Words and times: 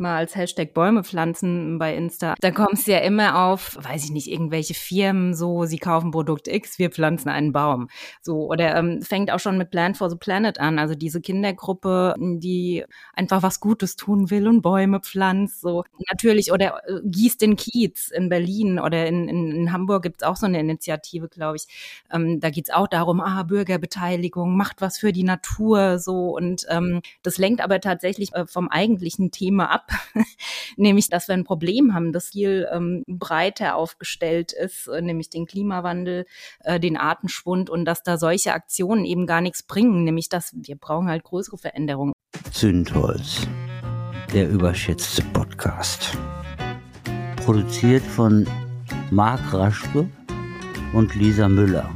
mal 0.00 0.16
als 0.16 0.36
Hashtag 0.36 0.74
Bäume 0.74 1.04
pflanzen 1.04 1.78
bei 1.78 1.94
Insta, 1.94 2.34
da 2.40 2.50
kommt 2.50 2.74
es 2.74 2.86
ja 2.86 2.98
immer 2.98 3.44
auf, 3.46 3.78
weiß 3.80 4.04
ich 4.04 4.10
nicht, 4.10 4.30
irgendwelche 4.30 4.74
Firmen 4.74 5.34
so, 5.34 5.64
sie 5.64 5.78
kaufen 5.78 6.10
Produkt 6.10 6.48
X, 6.48 6.78
wir 6.78 6.90
pflanzen 6.90 7.28
einen 7.28 7.52
Baum. 7.52 7.88
So, 8.22 8.50
oder 8.50 8.76
ähm, 8.76 9.02
fängt 9.02 9.30
auch 9.30 9.40
schon 9.40 9.58
mit 9.58 9.70
Plant 9.70 9.96
for 9.96 10.10
the 10.10 10.16
Planet 10.16 10.60
an, 10.60 10.78
also 10.78 10.94
diese 10.94 11.20
Kindergruppe, 11.20 12.14
die 12.18 12.84
einfach 13.14 13.42
was 13.42 13.60
Gutes 13.60 13.96
tun 13.96 14.30
will 14.30 14.48
und 14.48 14.62
Bäume 14.62 15.00
pflanzt. 15.00 15.60
So 15.60 15.84
natürlich, 16.10 16.52
oder 16.52 16.82
äh, 16.88 17.00
gießt 17.04 17.40
den 17.40 17.56
Kiez 17.56 18.08
in 18.08 18.28
Berlin 18.28 18.78
oder 18.78 19.06
in, 19.06 19.28
in, 19.28 19.52
in 19.52 19.72
Hamburg 19.72 20.02
gibt's 20.02 20.22
auch 20.22 20.36
so 20.36 20.46
eine 20.46 20.60
Initiative, 20.60 21.28
glaube 21.28 21.56
ich. 21.56 21.66
Ähm, 22.12 22.40
da 22.40 22.50
geht's 22.50 22.70
auch 22.70 22.88
darum, 22.88 23.20
ah, 23.20 23.42
Bürgerbeteiligung, 23.42 24.56
macht 24.56 24.80
was 24.80 24.98
für 24.98 25.12
die 25.12 25.24
Natur 25.24 25.98
so. 25.98 26.36
Und 26.36 26.66
ähm, 26.68 27.00
das 27.22 27.38
lenkt 27.38 27.60
aber 27.60 27.80
tatsächlich 27.80 28.34
äh, 28.34 28.46
vom 28.46 28.68
eigentlichen 28.68 29.30
Thema 29.30 29.70
ab, 29.70 29.85
nämlich, 30.76 31.08
dass 31.08 31.28
wir 31.28 31.34
ein 31.34 31.44
Problem 31.44 31.94
haben, 31.94 32.12
das 32.12 32.28
viel 32.28 32.68
ähm, 32.72 33.04
breiter 33.06 33.76
aufgestellt 33.76 34.52
ist, 34.52 34.88
äh, 34.88 35.00
nämlich 35.00 35.30
den 35.30 35.46
Klimawandel, 35.46 36.26
äh, 36.60 36.80
den 36.80 36.96
Artenschwund 36.96 37.70
und 37.70 37.84
dass 37.84 38.02
da 38.02 38.18
solche 38.18 38.52
Aktionen 38.52 39.04
eben 39.04 39.26
gar 39.26 39.40
nichts 39.40 39.62
bringen, 39.62 40.04
nämlich 40.04 40.28
dass 40.28 40.52
wir 40.54 40.76
brauchen 40.76 41.08
halt 41.08 41.24
größere 41.24 41.58
Veränderungen. 41.58 42.12
Zündholz, 42.52 43.46
der 44.32 44.48
überschätzte 44.48 45.22
Podcast. 45.32 46.16
Produziert 47.36 48.02
von 48.02 48.46
Marc 49.10 49.52
Raschke 49.52 50.08
und 50.92 51.14
Lisa 51.14 51.48
Müller, 51.48 51.90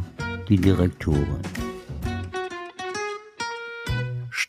die 0.48 0.56
Direktorin. 0.56 1.59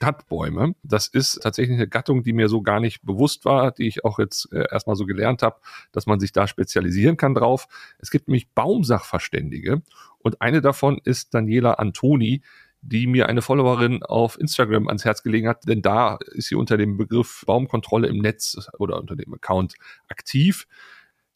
Stadtbäume. 0.02 0.74
Das 0.82 1.08
ist 1.08 1.42
tatsächlich 1.44 1.76
eine 1.76 1.88
Gattung, 1.88 2.24
die 2.24 2.34
mir 2.34 2.50
so 2.50 2.64
gar 2.64 2.80
nicht 2.80 3.04
bewusst 3.04 3.46
war, 3.46 3.72
die 3.72 3.88
ich 3.88 4.04
auch 4.04 4.18
jetzt 4.18 4.52
äh, 4.52 4.66
erstmal 4.72 4.96
so 4.96 5.06
gelernt 5.06 5.44
habe, 5.44 5.58
dass 5.92 6.08
man 6.08 6.20
sich 6.20 6.32
da 6.32 6.48
spezialisieren 6.48 7.18
kann 7.18 7.36
drauf. 7.36 7.68
Es 8.00 8.10
gibt 8.10 8.28
nämlich 8.28 8.50
Baumsachverständige 8.50 9.84
und 10.18 10.42
eine 10.42 10.62
davon 10.62 11.00
ist 11.04 11.36
Daniela 11.36 11.74
Antoni, 11.74 12.42
die 12.82 13.06
mir 13.06 13.30
eine 13.30 13.44
Followerin 13.44 14.02
auf 14.02 14.40
Instagram 14.40 14.88
ans 14.88 15.06
Herz 15.06 15.22
gelegen 15.22 15.48
hat, 15.48 15.68
denn 15.68 15.84
da 15.84 16.18
ist 16.32 16.48
sie 16.48 16.56
unter 16.56 16.78
dem 16.78 16.98
Begriff 16.98 17.44
Baumkontrolle 17.46 18.08
im 18.08 18.18
Netz 18.18 18.58
oder 18.80 19.00
unter 19.00 19.16
dem 19.16 19.32
Account 19.36 19.76
aktiv. 20.08 20.66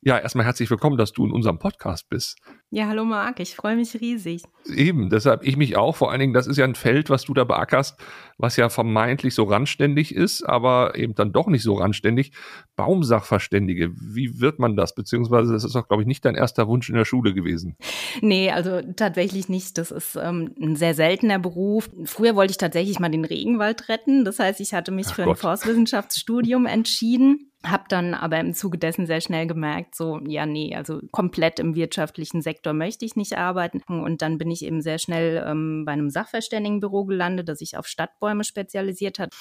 Ja, 0.02 0.18
erstmal 0.18 0.46
herzlich 0.46 0.72
willkommen, 0.72 0.98
dass 0.98 1.14
du 1.14 1.24
in 1.24 1.32
unserem 1.32 1.60
Podcast 1.60 2.10
bist. 2.10 2.40
Ja, 2.72 2.88
hallo 2.88 3.06
Marc, 3.06 3.40
ich 3.40 3.56
freue 3.56 3.76
mich 3.76 3.94
riesig. 4.02 4.42
Eben, 4.66 5.12
deshalb 5.12 5.46
ich 5.46 5.56
mich 5.56 5.78
auch. 5.78 5.96
Vor 5.96 6.12
allen 6.12 6.20
Dingen, 6.20 6.34
das 6.34 6.48
ist 6.48 6.58
ja 6.58 6.66
ein 6.66 6.74
Feld, 6.74 7.12
was 7.12 7.24
du 7.24 7.34
da 7.34 7.44
beackerst, 7.44 7.98
was 8.40 8.58
ja 8.58 8.70
vermeintlich 8.70 9.36
so 9.36 9.44
randständig 9.44 10.14
ist, 10.14 10.44
aber 10.44 10.96
eben 10.96 11.14
dann 11.14 11.32
doch 11.32 11.48
nicht 11.48 11.62
so 11.62 11.76
randständig. 11.76 12.32
Baumsachverständige, 12.76 13.92
wie 13.96 14.42
wird 14.42 14.58
man 14.58 14.76
das? 14.76 14.96
Beziehungsweise 14.96 15.54
das 15.54 15.64
ist 15.64 15.76
doch, 15.76 15.88
glaube 15.88 16.02
ich, 16.02 16.08
nicht 16.08 16.26
dein 16.26 16.36
erster 16.36 16.68
Wunsch 16.68 16.90
in 16.90 16.96
der 16.96 17.06
Schule 17.06 17.36
gewesen. 17.36 17.78
Nee, 18.22 18.50
also 18.50 18.82
tatsächlich 18.96 19.48
nicht. 19.48 19.78
Das 19.78 19.92
ist 19.92 20.18
ähm, 20.22 20.56
ein 20.60 20.76
sehr 20.76 20.96
seltener 20.96 21.38
Beruf. 21.38 21.90
Früher 22.06 22.36
wollte 22.36 22.52
ich 22.52 22.58
tatsächlich 22.58 23.00
mal 23.00 23.10
den 23.10 23.26
Regenwald 23.26 23.90
retten. 23.90 24.26
Das 24.26 24.40
heißt, 24.40 24.60
ich 24.60 24.74
hatte 24.74 24.92
mich 24.92 25.08
Ach 25.12 25.16
für 25.16 25.24
Gott. 25.24 25.38
ein 25.38 25.42
Forstwissenschaftsstudium 25.42 26.66
entschieden 26.66 27.52
hab 27.72 27.90
dann 27.90 28.14
aber 28.14 28.40
im 28.40 28.54
Zuge 28.54 28.78
dessen 28.78 29.06
sehr 29.06 29.22
schnell 29.22 29.48
gemerkt, 29.48 29.96
so, 29.96 30.20
ja, 30.28 30.46
nee, 30.46 30.76
also 30.76 31.00
komplett 31.12 31.60
im 31.60 31.76
wirtschaftlichen 31.76 32.42
Sektor 32.42 32.55
möchte 32.74 33.06
ich 33.06 33.16
nicht 33.16 33.38
arbeiten. 33.38 33.82
Und 33.88 34.22
dann 34.22 34.38
bin 34.38 34.52
ich 34.52 34.64
eben 34.64 34.82
sehr 34.82 35.00
schnell 35.00 35.44
ähm, 35.46 35.84
bei 35.86 35.92
einem 35.92 36.10
Sachverständigenbüro 36.10 37.06
gelandet, 37.06 37.50
das 37.50 37.60
sich 37.60 37.78
auf 37.78 37.88
Stadtbäume 37.88 38.44
spezialisiert 38.44 39.20
hat. 39.20 39.34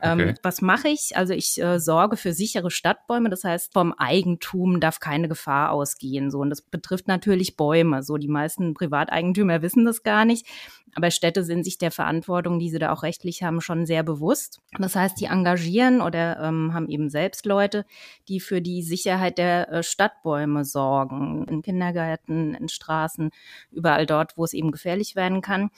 Ähm, 0.00 0.20
okay. 0.20 0.28
Ähm, 0.30 0.34
was 0.42 0.62
mache 0.62 0.88
ich? 0.88 1.16
Also 1.16 1.34
ich 1.34 1.60
äh, 1.60 1.78
sorge 1.78 2.16
für 2.16 2.32
sichere 2.32 2.70
Stadtbäume, 2.70 3.30
das 3.30 3.44
heißt, 3.44 3.72
vom 3.72 3.92
Eigentum 3.92 4.80
darf 4.80 5.00
keine 5.00 5.28
Gefahr 5.28 5.70
ausgehen. 5.72 6.30
So, 6.30 6.38
und 6.38 6.50
das 6.50 6.62
betrifft 6.62 7.08
natürlich 7.08 7.56
Bäume. 7.56 8.02
So, 8.02 8.16
die 8.16 8.28
meisten 8.28 8.74
Privateigentümer 8.74 9.62
wissen 9.62 9.84
das 9.84 10.02
gar 10.02 10.24
nicht. 10.24 10.46
Aber 10.94 11.10
Städte 11.10 11.42
sind 11.42 11.64
sich 11.64 11.78
der 11.78 11.90
Verantwortung, 11.90 12.58
die 12.58 12.68
sie 12.68 12.78
da 12.78 12.92
auch 12.92 13.02
rechtlich 13.02 13.42
haben, 13.42 13.60
schon 13.60 13.86
sehr 13.86 14.02
bewusst. 14.02 14.60
Das 14.78 14.94
heißt, 14.94 15.18
die 15.20 15.24
engagieren 15.24 16.02
oder 16.02 16.38
ähm, 16.40 16.74
haben 16.74 16.88
eben 16.88 17.08
selbst 17.08 17.46
Leute, 17.46 17.86
die 18.28 18.40
für 18.40 18.60
die 18.60 18.82
Sicherheit 18.82 19.38
der 19.38 19.70
äh, 19.70 19.82
Stadtbäume 19.82 20.64
sorgen. 20.64 21.46
In 21.48 21.62
Kindergärten, 21.62 22.54
in 22.54 22.68
Straßen, 22.68 23.30
überall 23.70 24.04
dort, 24.04 24.36
wo 24.36 24.44
es 24.44 24.52
eben 24.52 24.70
gefährlich 24.70 25.16
werden 25.16 25.40
kann. 25.40 25.70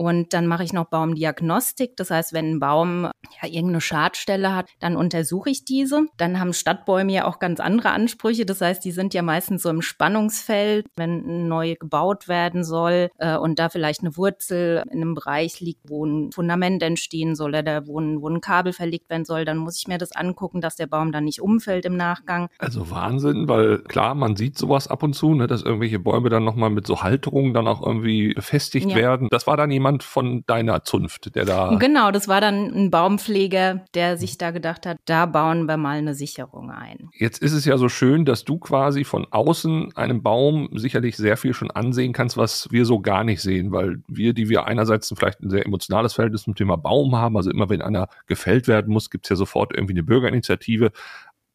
Und 0.00 0.32
dann 0.32 0.46
mache 0.46 0.64
ich 0.64 0.72
noch 0.72 0.86
Baumdiagnostik. 0.86 1.94
Das 1.98 2.10
heißt, 2.10 2.32
wenn 2.32 2.52
ein 2.52 2.58
Baum 2.58 3.02
ja 3.42 3.46
irgendeine 3.46 3.82
Schadstelle 3.82 4.56
hat, 4.56 4.70
dann 4.78 4.96
untersuche 4.96 5.50
ich 5.50 5.66
diese. 5.66 6.06
Dann 6.16 6.40
haben 6.40 6.54
Stadtbäume 6.54 7.12
ja 7.12 7.26
auch 7.26 7.38
ganz 7.38 7.60
andere 7.60 7.90
Ansprüche. 7.90 8.46
Das 8.46 8.62
heißt, 8.62 8.82
die 8.82 8.92
sind 8.92 9.12
ja 9.12 9.20
meistens 9.20 9.62
so 9.62 9.68
im 9.68 9.82
Spannungsfeld, 9.82 10.86
wenn 10.96 11.48
neu 11.48 11.74
gebaut 11.78 12.28
werden 12.28 12.64
soll 12.64 13.10
äh, 13.18 13.36
und 13.36 13.58
da 13.58 13.68
vielleicht 13.68 14.00
eine 14.00 14.16
Wurzel 14.16 14.82
in 14.90 15.02
einem 15.02 15.14
Bereich 15.14 15.60
liegt, 15.60 15.90
wo 15.90 16.06
ein 16.06 16.32
Fundament 16.32 16.82
entstehen 16.82 17.34
soll 17.34 17.50
oder 17.50 17.86
wo 17.86 18.00
ein, 18.00 18.22
wo 18.22 18.28
ein 18.30 18.40
Kabel 18.40 18.72
verlegt 18.72 19.10
werden 19.10 19.26
soll, 19.26 19.44
dann 19.44 19.58
muss 19.58 19.76
ich 19.76 19.86
mir 19.86 19.98
das 19.98 20.12
angucken, 20.12 20.62
dass 20.62 20.76
der 20.76 20.86
Baum 20.86 21.12
dann 21.12 21.24
nicht 21.24 21.42
umfällt 21.42 21.84
im 21.84 21.98
Nachgang. 21.98 22.48
Also 22.56 22.90
Wahnsinn, 22.90 23.48
weil 23.48 23.80
klar, 23.82 24.14
man 24.14 24.34
sieht 24.34 24.56
sowas 24.56 24.88
ab 24.88 25.02
und 25.02 25.12
zu, 25.12 25.34
ne, 25.34 25.46
dass 25.46 25.60
irgendwelche 25.60 25.98
Bäume 25.98 26.30
dann 26.30 26.44
nochmal 26.44 26.70
mit 26.70 26.86
so 26.86 27.02
Halterungen 27.02 27.52
dann 27.52 27.68
auch 27.68 27.84
irgendwie 27.86 28.32
befestigt 28.32 28.88
ja. 28.92 28.96
werden. 28.96 29.28
Das 29.30 29.46
war 29.46 29.58
dann 29.58 29.70
jemand 29.70 29.89
jemand 29.90 30.02
von 30.02 30.44
deiner 30.46 30.84
Zunft, 30.84 31.34
der 31.34 31.44
da. 31.44 31.76
Genau, 31.76 32.10
das 32.10 32.28
war 32.28 32.40
dann 32.40 32.72
ein 32.72 32.90
Baumpfleger, 32.90 33.84
der 33.94 34.16
sich 34.16 34.38
da 34.38 34.50
gedacht 34.50 34.86
hat, 34.86 34.98
da 35.04 35.26
bauen 35.26 35.66
wir 35.66 35.76
mal 35.76 35.98
eine 35.98 36.14
Sicherung 36.14 36.70
ein. 36.70 37.10
Jetzt 37.18 37.42
ist 37.42 37.52
es 37.52 37.64
ja 37.64 37.76
so 37.76 37.88
schön, 37.88 38.24
dass 38.24 38.44
du 38.44 38.58
quasi 38.58 39.04
von 39.04 39.26
außen 39.30 39.96
einem 39.96 40.22
Baum 40.22 40.68
sicherlich 40.74 41.16
sehr 41.16 41.36
viel 41.36 41.54
schon 41.54 41.70
ansehen 41.70 42.12
kannst, 42.12 42.36
was 42.36 42.68
wir 42.70 42.84
so 42.84 43.00
gar 43.00 43.24
nicht 43.24 43.42
sehen, 43.42 43.72
weil 43.72 44.02
wir, 44.06 44.32
die 44.32 44.48
wir 44.48 44.66
einerseits 44.66 45.12
vielleicht 45.16 45.40
ein 45.40 45.50
sehr 45.50 45.66
emotionales 45.66 46.14
Verhältnis 46.14 46.42
zum 46.42 46.54
Thema 46.54 46.76
Baum 46.76 47.16
haben, 47.16 47.36
also 47.36 47.50
immer 47.50 47.68
wenn 47.68 47.82
einer 47.82 48.08
gefällt 48.26 48.68
werden 48.68 48.92
muss, 48.92 49.10
gibt 49.10 49.26
es 49.26 49.30
ja 49.30 49.36
sofort 49.36 49.72
irgendwie 49.74 49.94
eine 49.94 50.02
Bürgerinitiative 50.02 50.92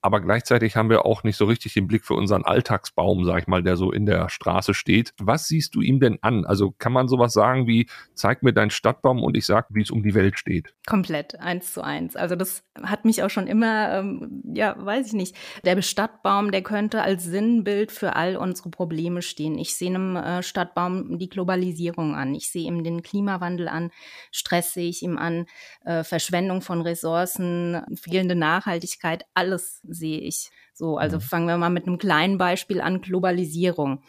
aber 0.05 0.21
gleichzeitig 0.21 0.75
haben 0.75 0.91
wir 0.91 1.03
auch 1.03 1.23
nicht 1.23 1.35
so 1.35 1.45
richtig 1.45 1.73
den 1.73 1.87
Blick 1.87 2.05
für 2.05 2.13
unseren 2.13 2.45
Alltagsbaum, 2.45 3.25
sag 3.25 3.39
ich 3.41 3.47
mal, 3.47 3.63
der 3.63 3.75
so 3.75 3.91
in 3.91 4.05
der 4.05 4.29
Straße 4.29 4.75
steht. 4.75 5.15
Was 5.17 5.47
siehst 5.47 5.73
du 5.73 5.81
ihm 5.81 5.99
denn 5.99 6.19
an? 6.21 6.45
Also 6.45 6.75
kann 6.77 6.93
man 6.93 7.07
sowas 7.07 7.33
sagen 7.33 7.65
wie, 7.65 7.87
zeig 8.13 8.43
mir 8.43 8.53
deinen 8.53 8.69
Stadtbaum 8.69 9.23
und 9.23 9.35
ich 9.35 9.47
sag, 9.47 9.65
wie 9.71 9.81
es 9.81 9.89
um 9.89 10.03
die 10.03 10.13
Welt 10.13 10.37
steht? 10.37 10.75
Komplett, 10.85 11.39
eins 11.39 11.73
zu 11.73 11.83
eins. 11.83 12.15
Also 12.15 12.35
das 12.35 12.63
hat 12.83 13.03
mich 13.03 13.23
auch 13.23 13.31
schon 13.31 13.47
immer, 13.47 13.93
ähm, 13.93 14.43
ja, 14.53 14.75
weiß 14.77 15.07
ich 15.07 15.13
nicht. 15.13 15.35
Der 15.65 15.81
Stadtbaum, 15.81 16.51
der 16.51 16.61
könnte 16.61 17.01
als 17.01 17.23
Sinnbild 17.23 17.91
für 17.91 18.15
all 18.15 18.37
unsere 18.37 18.69
Probleme 18.69 19.23
stehen. 19.23 19.57
Ich 19.57 19.75
sehe 19.75 19.89
einem 19.89 20.17
äh, 20.17 20.43
Stadtbaum 20.43 21.17
die 21.17 21.29
Globalisierung 21.29 22.13
an. 22.13 22.35
Ich 22.35 22.51
sehe 22.51 22.67
ihm 22.67 22.83
den 22.83 23.01
Klimawandel 23.01 23.67
an. 23.67 23.89
Stress 24.31 24.75
sehe 24.75 24.87
ich 24.87 25.01
ihm 25.01 25.17
an. 25.17 25.47
Äh, 25.83 26.03
Verschwendung 26.03 26.61
von 26.61 26.81
Ressourcen, 26.81 27.81
fehlende 27.95 28.35
Nachhaltigkeit, 28.35 29.25
alles 29.33 29.81
sehe 29.95 30.19
ich. 30.19 30.49
So, 30.73 30.97
also 30.97 31.17
mhm. 31.17 31.21
fangen 31.21 31.47
wir 31.47 31.57
mal 31.57 31.69
mit 31.69 31.87
einem 31.87 31.97
kleinen 31.97 32.37
Beispiel 32.37 32.81
an, 32.81 33.01
Globalisierung. 33.01 34.03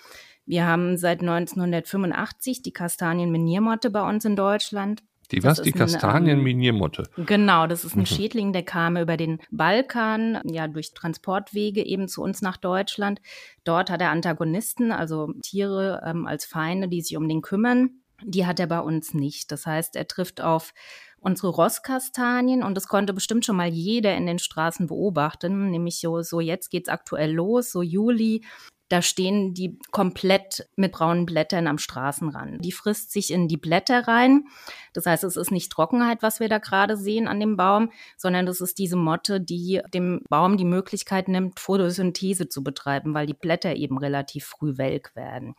Wir 0.44 0.66
haben 0.66 0.96
seit 0.96 1.20
1985 1.20 2.62
die 2.62 2.72
Kastanienminiermotte 2.72 3.90
bei 3.90 4.08
uns 4.08 4.24
in 4.24 4.36
Deutschland. 4.36 5.02
Die 5.32 5.42
was? 5.42 5.60
Die 5.60 5.72
Kastanienminiermotte. 5.72 7.04
Ähm, 7.18 7.26
genau, 7.26 7.66
das 7.66 7.84
ist 7.84 7.96
ein 7.96 8.00
mhm. 8.00 8.06
Schädling, 8.06 8.52
der 8.52 8.62
kam 8.62 8.96
über 8.96 9.16
den 9.16 9.40
Balkan, 9.50 10.40
ja, 10.44 10.68
durch 10.68 10.94
Transportwege 10.94 11.84
eben 11.84 12.08
zu 12.08 12.22
uns 12.22 12.42
nach 12.42 12.56
Deutschland. 12.56 13.20
Dort 13.64 13.90
hat 13.90 14.00
er 14.00 14.10
Antagonisten, 14.10 14.92
also 14.92 15.32
Tiere 15.42 16.02
ähm, 16.06 16.26
als 16.26 16.44
Feinde, 16.44 16.88
die 16.88 17.02
sich 17.02 17.16
um 17.16 17.28
den 17.28 17.42
kümmern. 17.42 18.02
Die 18.22 18.46
hat 18.46 18.60
er 18.60 18.66
bei 18.66 18.80
uns 18.80 19.14
nicht. 19.14 19.50
Das 19.50 19.66
heißt, 19.66 19.96
er 19.96 20.06
trifft 20.06 20.40
auf 20.40 20.72
unsere 21.20 21.48
Rosskastanien 21.48 22.62
und 22.62 22.74
das 22.74 22.88
konnte 22.88 23.12
bestimmt 23.12 23.44
schon 23.44 23.56
mal 23.56 23.68
jeder 23.68 24.16
in 24.16 24.26
den 24.26 24.38
Straßen 24.38 24.86
beobachten, 24.86 25.70
nämlich 25.70 26.00
so, 26.00 26.22
so 26.22 26.40
jetzt 26.40 26.70
geht's 26.70 26.88
aktuell 26.88 27.32
los, 27.32 27.72
so 27.72 27.82
Juli, 27.82 28.42
da 28.88 29.02
stehen 29.02 29.52
die 29.52 29.78
komplett 29.90 30.68
mit 30.76 30.92
braunen 30.92 31.26
Blättern 31.26 31.66
am 31.66 31.78
Straßenrand. 31.78 32.64
Die 32.64 32.70
frisst 32.70 33.10
sich 33.10 33.32
in 33.32 33.48
die 33.48 33.56
Blätter 33.56 34.06
rein. 34.06 34.44
Das 34.92 35.06
heißt, 35.06 35.24
es 35.24 35.36
ist 35.36 35.50
nicht 35.50 35.72
Trockenheit, 35.72 36.22
was 36.22 36.38
wir 36.38 36.48
da 36.48 36.58
gerade 36.58 36.96
sehen 36.96 37.26
an 37.26 37.40
dem 37.40 37.56
Baum, 37.56 37.90
sondern 38.16 38.46
das 38.46 38.60
ist 38.60 38.78
diese 38.78 38.96
Motte, 38.96 39.40
die 39.40 39.80
dem 39.92 40.20
Baum 40.28 40.56
die 40.56 40.64
Möglichkeit 40.64 41.26
nimmt, 41.26 41.58
Photosynthese 41.58 42.48
zu 42.48 42.62
betreiben, 42.62 43.12
weil 43.12 43.26
die 43.26 43.34
Blätter 43.34 43.74
eben 43.74 43.98
relativ 43.98 44.44
früh 44.46 44.78
welk 44.78 45.16
werden 45.16 45.56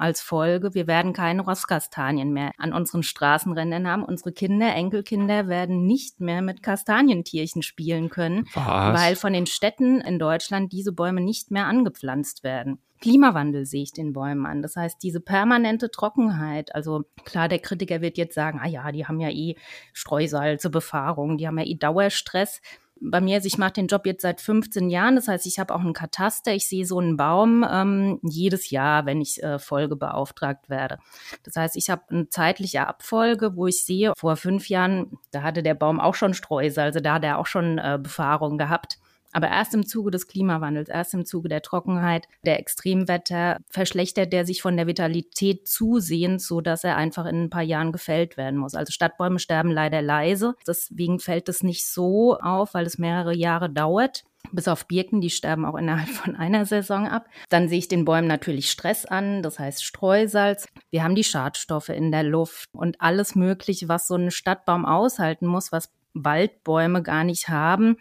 als 0.00 0.20
Folge, 0.20 0.74
wir 0.74 0.86
werden 0.86 1.12
keine 1.12 1.42
Rosskastanien 1.42 2.32
mehr 2.32 2.52
an 2.58 2.72
unseren 2.72 3.02
Straßenrändern 3.02 3.86
haben. 3.86 4.04
Unsere 4.04 4.32
Kinder, 4.32 4.74
Enkelkinder 4.74 5.48
werden 5.48 5.86
nicht 5.86 6.20
mehr 6.20 6.42
mit 6.42 6.62
Kastanientierchen 6.62 7.62
spielen 7.62 8.08
können, 8.08 8.46
Was? 8.54 9.00
weil 9.00 9.16
von 9.16 9.32
den 9.32 9.46
Städten 9.46 10.00
in 10.00 10.18
Deutschland 10.18 10.72
diese 10.72 10.92
Bäume 10.92 11.20
nicht 11.20 11.50
mehr 11.50 11.66
angepflanzt 11.66 12.42
werden. 12.44 12.78
Klimawandel 13.00 13.64
sehe 13.64 13.82
ich 13.82 13.92
den 13.92 14.12
Bäumen 14.12 14.44
an. 14.44 14.62
Das 14.62 14.76
heißt, 14.76 15.02
diese 15.02 15.20
permanente 15.20 15.90
Trockenheit, 15.90 16.74
also 16.74 17.04
klar, 17.24 17.48
der 17.48 17.58
Kritiker 17.58 18.02
wird 18.02 18.18
jetzt 18.18 18.34
sagen, 18.34 18.60
ah 18.62 18.68
ja, 18.68 18.92
die 18.92 19.06
haben 19.06 19.20
ja 19.20 19.30
eh 19.30 19.56
Streusalze, 19.94 20.68
Befahrung, 20.68 21.38
die 21.38 21.46
haben 21.46 21.58
ja 21.58 21.64
eh 21.64 21.76
Dauerstress 21.76 22.60
bei 23.00 23.20
mir 23.20 23.38
ist, 23.38 23.46
ich 23.46 23.58
mache 23.58 23.72
den 23.72 23.86
Job 23.86 24.06
jetzt 24.06 24.22
seit 24.22 24.40
15 24.40 24.90
Jahren, 24.90 25.16
das 25.16 25.26
heißt, 25.26 25.46
ich 25.46 25.58
habe 25.58 25.74
auch 25.74 25.80
einen 25.80 25.94
Kataster, 25.94 26.52
ich 26.52 26.68
sehe 26.68 26.84
so 26.84 26.98
einen 26.98 27.16
Baum 27.16 27.66
ähm, 27.68 28.20
jedes 28.22 28.70
Jahr, 28.70 29.06
wenn 29.06 29.20
ich 29.20 29.42
äh, 29.42 29.58
Folge 29.58 29.96
beauftragt 29.96 30.68
werde. 30.68 30.98
Das 31.42 31.56
heißt, 31.56 31.76
ich 31.76 31.90
habe 31.90 32.02
eine 32.10 32.28
zeitliche 32.28 32.86
Abfolge, 32.86 33.56
wo 33.56 33.66
ich 33.66 33.84
sehe, 33.84 34.12
vor 34.16 34.36
fünf 34.36 34.68
Jahren, 34.68 35.18
da 35.30 35.42
hatte 35.42 35.62
der 35.62 35.74
Baum 35.74 35.98
auch 35.98 36.14
schon 36.14 36.34
Streusel, 36.34 36.84
also 36.84 37.00
da 37.00 37.14
hat 37.14 37.24
er 37.24 37.38
auch 37.38 37.46
schon 37.46 37.78
äh, 37.78 37.98
Befahrung 38.00 38.58
gehabt. 38.58 38.98
Aber 39.32 39.48
erst 39.48 39.74
im 39.74 39.86
Zuge 39.86 40.10
des 40.10 40.26
Klimawandels, 40.26 40.88
erst 40.88 41.14
im 41.14 41.24
Zuge 41.24 41.48
der 41.48 41.62
Trockenheit, 41.62 42.26
der 42.44 42.58
Extremwetter 42.58 43.58
verschlechtert 43.70 44.32
der 44.32 44.44
sich 44.44 44.62
von 44.62 44.76
der 44.76 44.86
Vitalität 44.86 45.68
zusehends, 45.68 46.46
so 46.46 46.60
dass 46.60 46.84
er 46.84 46.96
einfach 46.96 47.26
in 47.26 47.44
ein 47.44 47.50
paar 47.50 47.62
Jahren 47.62 47.92
gefällt 47.92 48.36
werden 48.36 48.58
muss. 48.58 48.74
Also 48.74 48.92
Stadtbäume 48.92 49.38
sterben 49.38 49.70
leider 49.70 50.02
leise. 50.02 50.54
Deswegen 50.66 51.20
fällt 51.20 51.48
es 51.48 51.62
nicht 51.62 51.86
so 51.86 52.38
auf, 52.38 52.74
weil 52.74 52.86
es 52.86 52.98
mehrere 52.98 53.34
Jahre 53.34 53.70
dauert. 53.70 54.24
Bis 54.52 54.68
auf 54.68 54.86
Birken, 54.88 55.20
die 55.20 55.30
sterben 55.30 55.64
auch 55.64 55.76
innerhalb 55.76 56.08
von 56.08 56.34
einer 56.34 56.66
Saison 56.66 57.06
ab. 57.06 57.26
Dann 57.50 57.68
sehe 57.68 57.78
ich 57.78 57.88
den 57.88 58.04
Bäumen 58.04 58.26
natürlich 58.26 58.70
Stress 58.70 59.04
an, 59.04 59.42
das 59.42 59.58
heißt 59.58 59.84
Streusalz. 59.84 60.66
Wir 60.90 61.04
haben 61.04 61.14
die 61.14 61.24
Schadstoffe 61.24 61.90
in 61.90 62.10
der 62.10 62.24
Luft 62.24 62.66
und 62.72 63.00
alles 63.00 63.34
Mögliche, 63.34 63.88
was 63.88 64.08
so 64.08 64.16
ein 64.16 64.30
Stadtbaum 64.30 64.86
aushalten 64.86 65.46
muss, 65.46 65.72
was 65.72 65.92
Waldbäume 66.14 67.02
gar 67.02 67.22
nicht 67.22 67.48
haben 67.48 67.96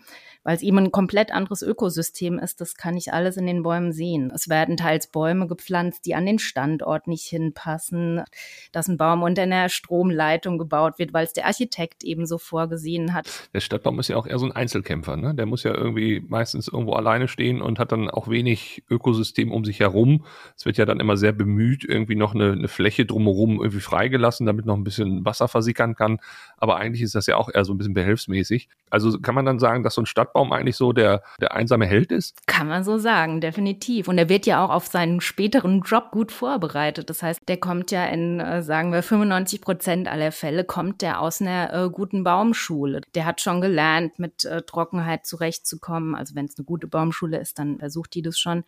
weil 0.49 0.55
es 0.55 0.63
eben 0.63 0.79
ein 0.79 0.91
komplett 0.91 1.31
anderes 1.31 1.61
Ökosystem 1.61 2.39
ist. 2.39 2.59
Das 2.59 2.73
kann 2.73 2.97
ich 2.97 3.13
alles 3.13 3.37
in 3.37 3.45
den 3.45 3.61
Bäumen 3.61 3.91
sehen. 3.91 4.31
Es 4.33 4.49
werden 4.49 4.77
teils 4.77 5.05
Bäume 5.05 5.45
gepflanzt, 5.45 6.07
die 6.07 6.15
an 6.15 6.25
den 6.25 6.39
Standort 6.39 7.05
nicht 7.05 7.27
hinpassen, 7.27 8.23
dass 8.71 8.87
ein 8.87 8.97
Baum 8.97 9.21
unter 9.21 9.43
einer 9.43 9.69
Stromleitung 9.69 10.57
gebaut 10.57 10.97
wird, 10.97 11.13
weil 11.13 11.23
es 11.23 11.33
der 11.33 11.45
Architekt 11.45 12.03
eben 12.03 12.25
so 12.25 12.39
vorgesehen 12.39 13.13
hat. 13.13 13.29
Der 13.53 13.59
Stadtbaum 13.59 13.99
ist 13.99 14.07
ja 14.07 14.15
auch 14.15 14.25
eher 14.25 14.39
so 14.39 14.47
ein 14.47 14.51
Einzelkämpfer. 14.51 15.17
Ne? 15.17 15.35
Der 15.35 15.45
muss 15.45 15.61
ja 15.61 15.71
irgendwie 15.71 16.19
meistens 16.27 16.67
irgendwo 16.67 16.93
alleine 16.93 17.27
stehen 17.27 17.61
und 17.61 17.77
hat 17.77 17.91
dann 17.91 18.09
auch 18.09 18.27
wenig 18.27 18.83
Ökosystem 18.89 19.51
um 19.51 19.65
sich 19.65 19.79
herum. 19.79 20.25
Es 20.57 20.65
wird 20.65 20.77
ja 20.77 20.85
dann 20.85 20.99
immer 20.99 21.15
sehr 21.15 21.31
bemüht, 21.31 21.85
irgendwie 21.87 22.15
noch 22.15 22.33
eine, 22.33 22.53
eine 22.53 22.69
Fläche 22.69 23.05
drumherum 23.05 23.59
irgendwie 23.61 23.81
freigelassen, 23.81 24.47
damit 24.47 24.65
noch 24.65 24.77
ein 24.77 24.83
bisschen 24.83 25.23
Wasser 25.25 25.47
versickern 25.47 25.93
kann. 25.93 26.17
Aber 26.57 26.77
eigentlich 26.77 27.03
ist 27.03 27.13
das 27.13 27.27
ja 27.27 27.37
auch 27.37 27.49
eher 27.53 27.65
so 27.65 27.73
ein 27.75 27.77
bisschen 27.77 27.93
behelfsmäßig. 27.93 28.67
Also 28.89 29.19
kann 29.19 29.35
man 29.35 29.45
dann 29.45 29.59
sagen, 29.59 29.83
dass 29.83 29.93
so 29.93 30.01
ein 30.01 30.07
Stadt 30.07 30.33
Stadtbaum 30.39 30.53
eigentlich 30.53 30.77
so 30.77 30.93
der, 30.93 31.21
der 31.41 31.53
einsame 31.53 31.85
Held 31.85 32.11
ist? 32.11 32.35
Kann 32.47 32.67
man 32.67 32.83
so 32.83 32.97
sagen, 32.97 33.41
definitiv. 33.41 34.07
Und 34.07 34.17
er 34.17 34.29
wird 34.29 34.45
ja 34.45 34.63
auch 34.63 34.69
auf 34.69 34.87
seinen 34.87 35.21
späteren 35.21 35.81
Job 35.81 36.11
gut 36.11 36.31
vorbereitet. 36.31 37.09
Das 37.09 37.21
heißt, 37.21 37.41
der 37.47 37.57
kommt 37.57 37.91
ja 37.91 38.05
in, 38.05 38.39
äh, 38.39 38.61
sagen 38.63 38.91
wir, 38.91 39.03
95 39.03 39.61
Prozent 39.61 40.07
aller 40.07 40.31
Fälle 40.31 40.63
kommt 40.63 41.01
der 41.01 41.21
aus 41.21 41.41
einer 41.41 41.73
äh, 41.73 41.89
guten 41.89 42.23
Baumschule. 42.23 43.01
Der 43.15 43.25
hat 43.25 43.41
schon 43.41 43.61
gelernt, 43.61 44.19
mit 44.19 44.45
äh, 44.45 44.61
Trockenheit 44.61 45.25
zurechtzukommen. 45.25 46.15
Also 46.15 46.35
wenn 46.35 46.45
es 46.45 46.57
eine 46.57 46.65
gute 46.65 46.87
Baumschule 46.87 47.37
ist, 47.37 47.59
dann 47.59 47.79
versucht 47.79 48.13
die 48.15 48.21
das 48.21 48.39
schon. 48.39 48.63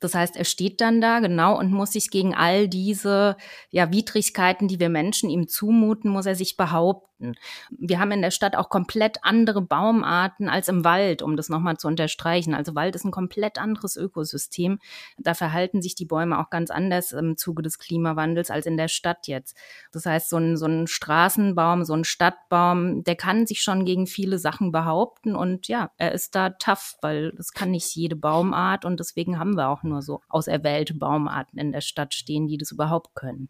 Das 0.00 0.14
heißt, 0.14 0.36
er 0.36 0.44
steht 0.44 0.80
dann 0.80 1.00
da 1.00 1.20
genau 1.20 1.58
und 1.58 1.72
muss 1.72 1.92
sich 1.92 2.10
gegen 2.10 2.34
all 2.34 2.68
diese 2.68 3.36
ja, 3.70 3.90
Widrigkeiten, 3.90 4.68
die 4.68 4.78
wir 4.78 4.88
Menschen 4.88 5.28
ihm 5.28 5.48
zumuten, 5.48 6.10
muss 6.10 6.26
er 6.26 6.34
sich 6.34 6.56
behaupten. 6.56 7.34
Wir 7.70 7.98
haben 7.98 8.12
in 8.12 8.22
der 8.22 8.30
Stadt 8.30 8.54
auch 8.54 8.68
komplett 8.68 9.18
andere 9.22 9.60
Baumarten 9.60 10.48
als 10.48 10.68
im 10.68 10.84
Wald, 10.84 11.20
um 11.20 11.36
das 11.36 11.48
nochmal 11.48 11.76
zu 11.76 11.88
unterstreichen. 11.88 12.54
Also 12.54 12.76
Wald 12.76 12.94
ist 12.94 13.04
ein 13.04 13.10
komplett 13.10 13.58
anderes 13.58 13.96
Ökosystem. 13.96 14.78
Da 15.18 15.34
verhalten 15.34 15.82
sich 15.82 15.96
die 15.96 16.04
Bäume 16.04 16.38
auch 16.38 16.48
ganz 16.48 16.70
anders 16.70 17.10
im 17.10 17.36
Zuge 17.36 17.62
des 17.62 17.80
Klimawandels 17.80 18.52
als 18.52 18.66
in 18.66 18.76
der 18.76 18.86
Stadt 18.86 19.26
jetzt. 19.26 19.56
Das 19.90 20.06
heißt, 20.06 20.30
so 20.30 20.36
ein, 20.36 20.56
so 20.56 20.66
ein 20.66 20.86
Straßenbaum, 20.86 21.84
so 21.84 21.94
ein 21.94 22.04
Stadtbaum, 22.04 23.02
der 23.02 23.16
kann 23.16 23.48
sich 23.48 23.62
schon 23.62 23.84
gegen 23.84 24.06
viele 24.06 24.38
Sachen 24.38 24.70
behaupten 24.70 25.34
und 25.34 25.66
ja, 25.66 25.90
er 25.96 26.12
ist 26.12 26.36
da 26.36 26.50
tough, 26.50 26.98
weil 27.02 27.32
das 27.32 27.52
kann 27.52 27.72
nicht 27.72 27.96
jede 27.96 28.14
Baumart 28.14 28.84
und 28.84 29.00
deswegen 29.00 29.40
haben 29.40 29.56
wir 29.56 29.68
auch 29.70 29.77
nur 29.82 30.02
so 30.02 30.20
auserwählte 30.28 30.94
Baumarten 30.94 31.58
in 31.58 31.72
der 31.72 31.80
Stadt 31.80 32.14
stehen, 32.14 32.46
die 32.46 32.58
das 32.58 32.72
überhaupt 32.72 33.14
können. 33.14 33.48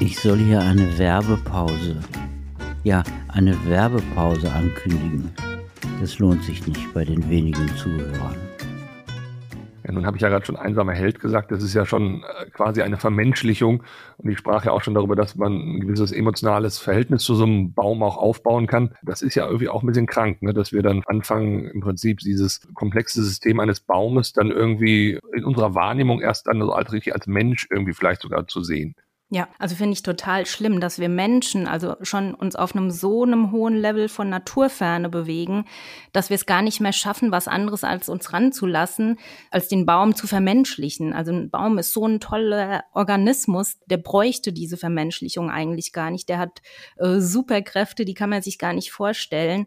Ich 0.00 0.18
soll 0.20 0.38
hier 0.38 0.60
eine 0.60 0.98
Werbepause, 0.98 2.00
ja, 2.84 3.02
eine 3.28 3.56
Werbepause 3.66 4.52
ankündigen. 4.52 5.32
Das 6.00 6.18
lohnt 6.18 6.44
sich 6.44 6.66
nicht 6.66 6.92
bei 6.92 7.04
den 7.04 7.28
wenigen 7.30 7.68
Zuhörern. 7.76 8.45
Ja, 9.86 9.92
nun 9.92 10.04
habe 10.04 10.16
ich 10.16 10.22
ja 10.22 10.28
gerade 10.28 10.44
schon 10.44 10.56
einsamer 10.56 10.94
Held 10.94 11.20
gesagt, 11.20 11.52
das 11.52 11.62
ist 11.62 11.74
ja 11.74 11.86
schon 11.86 12.24
äh, 12.24 12.50
quasi 12.50 12.82
eine 12.82 12.96
Vermenschlichung. 12.96 13.84
Und 14.16 14.30
ich 14.30 14.38
sprach 14.38 14.64
ja 14.64 14.72
auch 14.72 14.82
schon 14.82 14.94
darüber, 14.94 15.14
dass 15.14 15.36
man 15.36 15.52
ein 15.52 15.80
gewisses 15.80 16.10
emotionales 16.10 16.78
Verhältnis 16.78 17.22
zu 17.22 17.36
so 17.36 17.44
einem 17.44 17.72
Baum 17.72 18.02
auch 18.02 18.16
aufbauen 18.16 18.66
kann. 18.66 18.96
Das 19.02 19.22
ist 19.22 19.36
ja 19.36 19.46
irgendwie 19.46 19.68
auch 19.68 19.82
ein 19.82 19.86
bisschen 19.86 20.06
krank, 20.06 20.42
ne? 20.42 20.52
dass 20.52 20.72
wir 20.72 20.82
dann 20.82 21.02
anfangen, 21.06 21.66
im 21.66 21.80
Prinzip 21.80 22.18
dieses 22.18 22.66
komplexe 22.74 23.22
System 23.22 23.60
eines 23.60 23.78
Baumes 23.78 24.32
dann 24.32 24.50
irgendwie 24.50 25.20
in 25.34 25.44
unserer 25.44 25.76
Wahrnehmung 25.76 26.20
erst 26.20 26.48
dann 26.48 26.60
so 26.60 26.72
als 26.72 26.92
richtig 26.92 27.14
als 27.14 27.28
Mensch 27.28 27.68
irgendwie 27.70 27.94
vielleicht 27.94 28.22
sogar 28.22 28.48
zu 28.48 28.64
sehen. 28.64 28.96
Ja, 29.28 29.48
also 29.58 29.74
finde 29.74 29.94
ich 29.94 30.04
total 30.04 30.46
schlimm, 30.46 30.78
dass 30.78 31.00
wir 31.00 31.08
Menschen 31.08 31.66
also 31.66 31.96
schon 32.02 32.32
uns 32.32 32.54
auf 32.54 32.76
einem 32.76 32.92
so 32.92 33.24
einem 33.24 33.50
hohen 33.50 33.74
Level 33.74 34.08
von 34.08 34.30
Naturferne 34.30 35.08
bewegen, 35.08 35.64
dass 36.12 36.30
wir 36.30 36.36
es 36.36 36.46
gar 36.46 36.62
nicht 36.62 36.80
mehr 36.80 36.92
schaffen, 36.92 37.32
was 37.32 37.48
anderes 37.48 37.82
als 37.82 38.08
uns 38.08 38.32
ranzulassen, 38.32 39.18
als 39.50 39.66
den 39.66 39.84
Baum 39.84 40.14
zu 40.14 40.28
vermenschlichen. 40.28 41.12
Also 41.12 41.32
ein 41.32 41.50
Baum 41.50 41.76
ist 41.78 41.92
so 41.92 42.06
ein 42.06 42.20
toller 42.20 42.84
Organismus, 42.92 43.80
der 43.86 43.96
bräuchte 43.96 44.52
diese 44.52 44.76
Vermenschlichung 44.76 45.50
eigentlich 45.50 45.92
gar 45.92 46.12
nicht. 46.12 46.28
Der 46.28 46.38
hat 46.38 46.62
äh, 46.96 47.18
Superkräfte, 47.18 48.04
die 48.04 48.14
kann 48.14 48.30
man 48.30 48.42
sich 48.42 48.58
gar 48.58 48.74
nicht 48.74 48.92
vorstellen. 48.92 49.66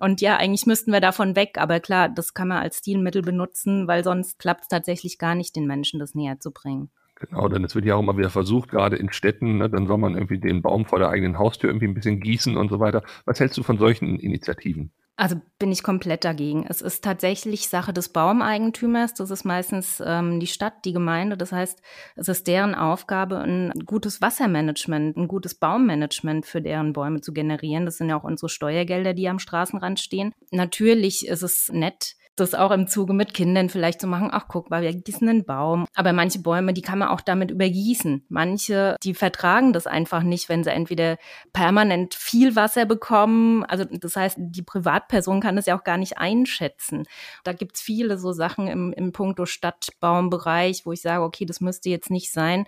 Und 0.00 0.20
ja, 0.20 0.36
eigentlich 0.36 0.66
müssten 0.66 0.90
wir 0.90 1.00
davon 1.00 1.36
weg, 1.36 1.58
aber 1.58 1.78
klar, 1.78 2.08
das 2.08 2.34
kann 2.34 2.48
man 2.48 2.58
als 2.58 2.78
Stilmittel 2.78 3.22
benutzen, 3.22 3.86
weil 3.86 4.02
sonst 4.02 4.40
klappt 4.40 4.62
es 4.62 4.68
tatsächlich 4.68 5.16
gar 5.18 5.36
nicht, 5.36 5.54
den 5.54 5.68
Menschen 5.68 6.00
das 6.00 6.16
näher 6.16 6.40
zu 6.40 6.50
bringen. 6.50 6.90
Genau, 7.18 7.48
denn 7.48 7.64
es 7.64 7.74
wird 7.74 7.86
ja 7.86 7.94
auch 7.94 8.00
immer 8.00 8.18
wieder 8.18 8.28
versucht, 8.28 8.70
gerade 8.70 8.96
in 8.96 9.10
Städten, 9.10 9.56
ne, 9.56 9.70
dann 9.70 9.86
soll 9.86 9.96
man 9.96 10.14
irgendwie 10.14 10.38
den 10.38 10.60
Baum 10.60 10.84
vor 10.84 10.98
der 10.98 11.08
eigenen 11.08 11.38
Haustür 11.38 11.70
irgendwie 11.70 11.86
ein 11.88 11.94
bisschen 11.94 12.20
gießen 12.20 12.56
und 12.56 12.68
so 12.68 12.78
weiter. 12.78 13.02
Was 13.24 13.40
hältst 13.40 13.56
du 13.56 13.62
von 13.62 13.78
solchen 13.78 14.18
Initiativen? 14.18 14.92
Also 15.18 15.40
bin 15.58 15.72
ich 15.72 15.82
komplett 15.82 16.24
dagegen. 16.24 16.66
Es 16.68 16.82
ist 16.82 17.02
tatsächlich 17.02 17.70
Sache 17.70 17.94
des 17.94 18.10
Baumeigentümers. 18.10 19.14
Das 19.14 19.30
ist 19.30 19.44
meistens 19.44 20.02
ähm, 20.04 20.40
die 20.40 20.46
Stadt, 20.46 20.84
die 20.84 20.92
Gemeinde. 20.92 21.38
Das 21.38 21.52
heißt, 21.52 21.80
es 22.16 22.28
ist 22.28 22.46
deren 22.46 22.74
Aufgabe, 22.74 23.38
ein 23.38 23.72
gutes 23.86 24.20
Wassermanagement, 24.20 25.16
ein 25.16 25.26
gutes 25.26 25.54
Baummanagement 25.54 26.44
für 26.44 26.60
deren 26.60 26.92
Bäume 26.92 27.22
zu 27.22 27.32
generieren. 27.32 27.86
Das 27.86 27.96
sind 27.96 28.10
ja 28.10 28.18
auch 28.18 28.24
unsere 28.24 28.50
Steuergelder, 28.50 29.14
die 29.14 29.30
am 29.30 29.38
Straßenrand 29.38 30.00
stehen. 30.00 30.34
Natürlich 30.50 31.26
ist 31.26 31.42
es 31.42 31.70
nett, 31.72 32.16
das 32.36 32.54
auch 32.54 32.70
im 32.70 32.86
Zuge 32.86 33.14
mit 33.14 33.34
Kindern 33.34 33.68
vielleicht 33.70 34.00
zu 34.00 34.06
machen, 34.06 34.28
ach 34.30 34.46
guck 34.48 34.70
mal, 34.70 34.82
wir 34.82 34.92
gießen 34.92 35.28
einen 35.28 35.44
Baum. 35.44 35.86
Aber 35.94 36.12
manche 36.12 36.38
Bäume, 36.38 36.74
die 36.74 36.82
kann 36.82 36.98
man 36.98 37.08
auch 37.08 37.22
damit 37.22 37.50
übergießen. 37.50 38.24
Manche, 38.28 38.96
die 39.02 39.14
vertragen 39.14 39.72
das 39.72 39.86
einfach 39.86 40.22
nicht, 40.22 40.48
wenn 40.48 40.62
sie 40.62 40.70
entweder 40.70 41.16
permanent 41.52 42.14
viel 42.14 42.54
Wasser 42.54 42.84
bekommen. 42.84 43.64
Also 43.64 43.84
das 43.84 44.16
heißt, 44.16 44.36
die 44.38 44.62
Privatperson 44.62 45.40
kann 45.40 45.56
das 45.56 45.66
ja 45.66 45.78
auch 45.78 45.84
gar 45.84 45.96
nicht 45.96 46.18
einschätzen. 46.18 47.04
Da 47.42 47.52
gibt's 47.52 47.80
viele 47.80 48.18
so 48.18 48.32
Sachen 48.32 48.68
im, 48.68 48.92
im 48.92 49.12
Punkto 49.12 49.46
Stadtbaumbereich, 49.46 50.84
wo 50.84 50.92
ich 50.92 51.00
sage, 51.00 51.24
okay, 51.24 51.46
das 51.46 51.60
müsste 51.60 51.88
jetzt 51.88 52.10
nicht 52.10 52.30
sein 52.32 52.66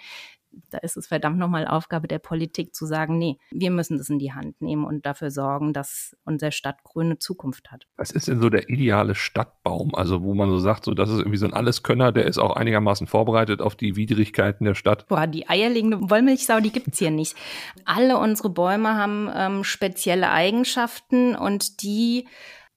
da 0.71 0.79
ist 0.79 0.97
es 0.97 1.07
verdammt 1.07 1.39
nochmal 1.39 1.67
Aufgabe 1.67 2.09
der 2.09 2.19
Politik 2.19 2.75
zu 2.75 2.87
sagen, 2.87 3.19
nee, 3.19 3.39
wir 3.51 3.71
müssen 3.71 3.99
das 3.99 4.09
in 4.09 4.19
die 4.19 4.33
Hand 4.33 4.61
nehmen 4.61 4.85
und 4.85 5.07
dafür 5.07 5.31
sorgen, 5.31 5.73
dass 5.73 6.17
unsere 6.25 6.53
Stadt 6.53 6.83
grüne 6.85 7.19
Zukunft 7.19 7.71
hat. 7.71 7.87
Was 7.97 8.11
ist 8.11 8.29
denn 8.29 8.41
so 8.41 8.51
der 8.51 8.69
ideale 8.69 9.15
Stadtbaum? 9.15 9.95
Also 9.95 10.23
wo 10.23 10.35
man 10.35 10.51
so 10.51 10.59
sagt, 10.59 10.85
so 10.85 10.95
das 10.95 11.11
ist 11.11 11.19
irgendwie 11.19 11.39
so 11.39 11.47
ein 11.47 11.55
Alleskönner, 11.55 12.13
der 12.13 12.27
ist 12.27 12.39
auch 12.39 12.57
einigermaßen 12.57 13.07
vorbereitet 13.07 13.61
auf 13.61 13.77
die 13.77 13.97
Widrigkeiten 13.97 14.65
der 14.65 14.75
Stadt. 14.75 15.07
Boah, 15.09 15.27
die 15.27 15.49
eierlegende 15.49 16.11
Wollmilchsau, 16.11 16.61
die 16.61 16.73
gibt's 16.73 16.99
hier 16.99 17.11
nicht. 17.11 17.37
Alle 17.85 18.19
unsere 18.19 18.51
Bäume 18.51 18.95
haben 18.97 19.31
ähm, 19.35 19.65
spezielle 19.65 20.31
Eigenschaften 20.31 21.35
und 21.35 21.83
die 21.83 22.27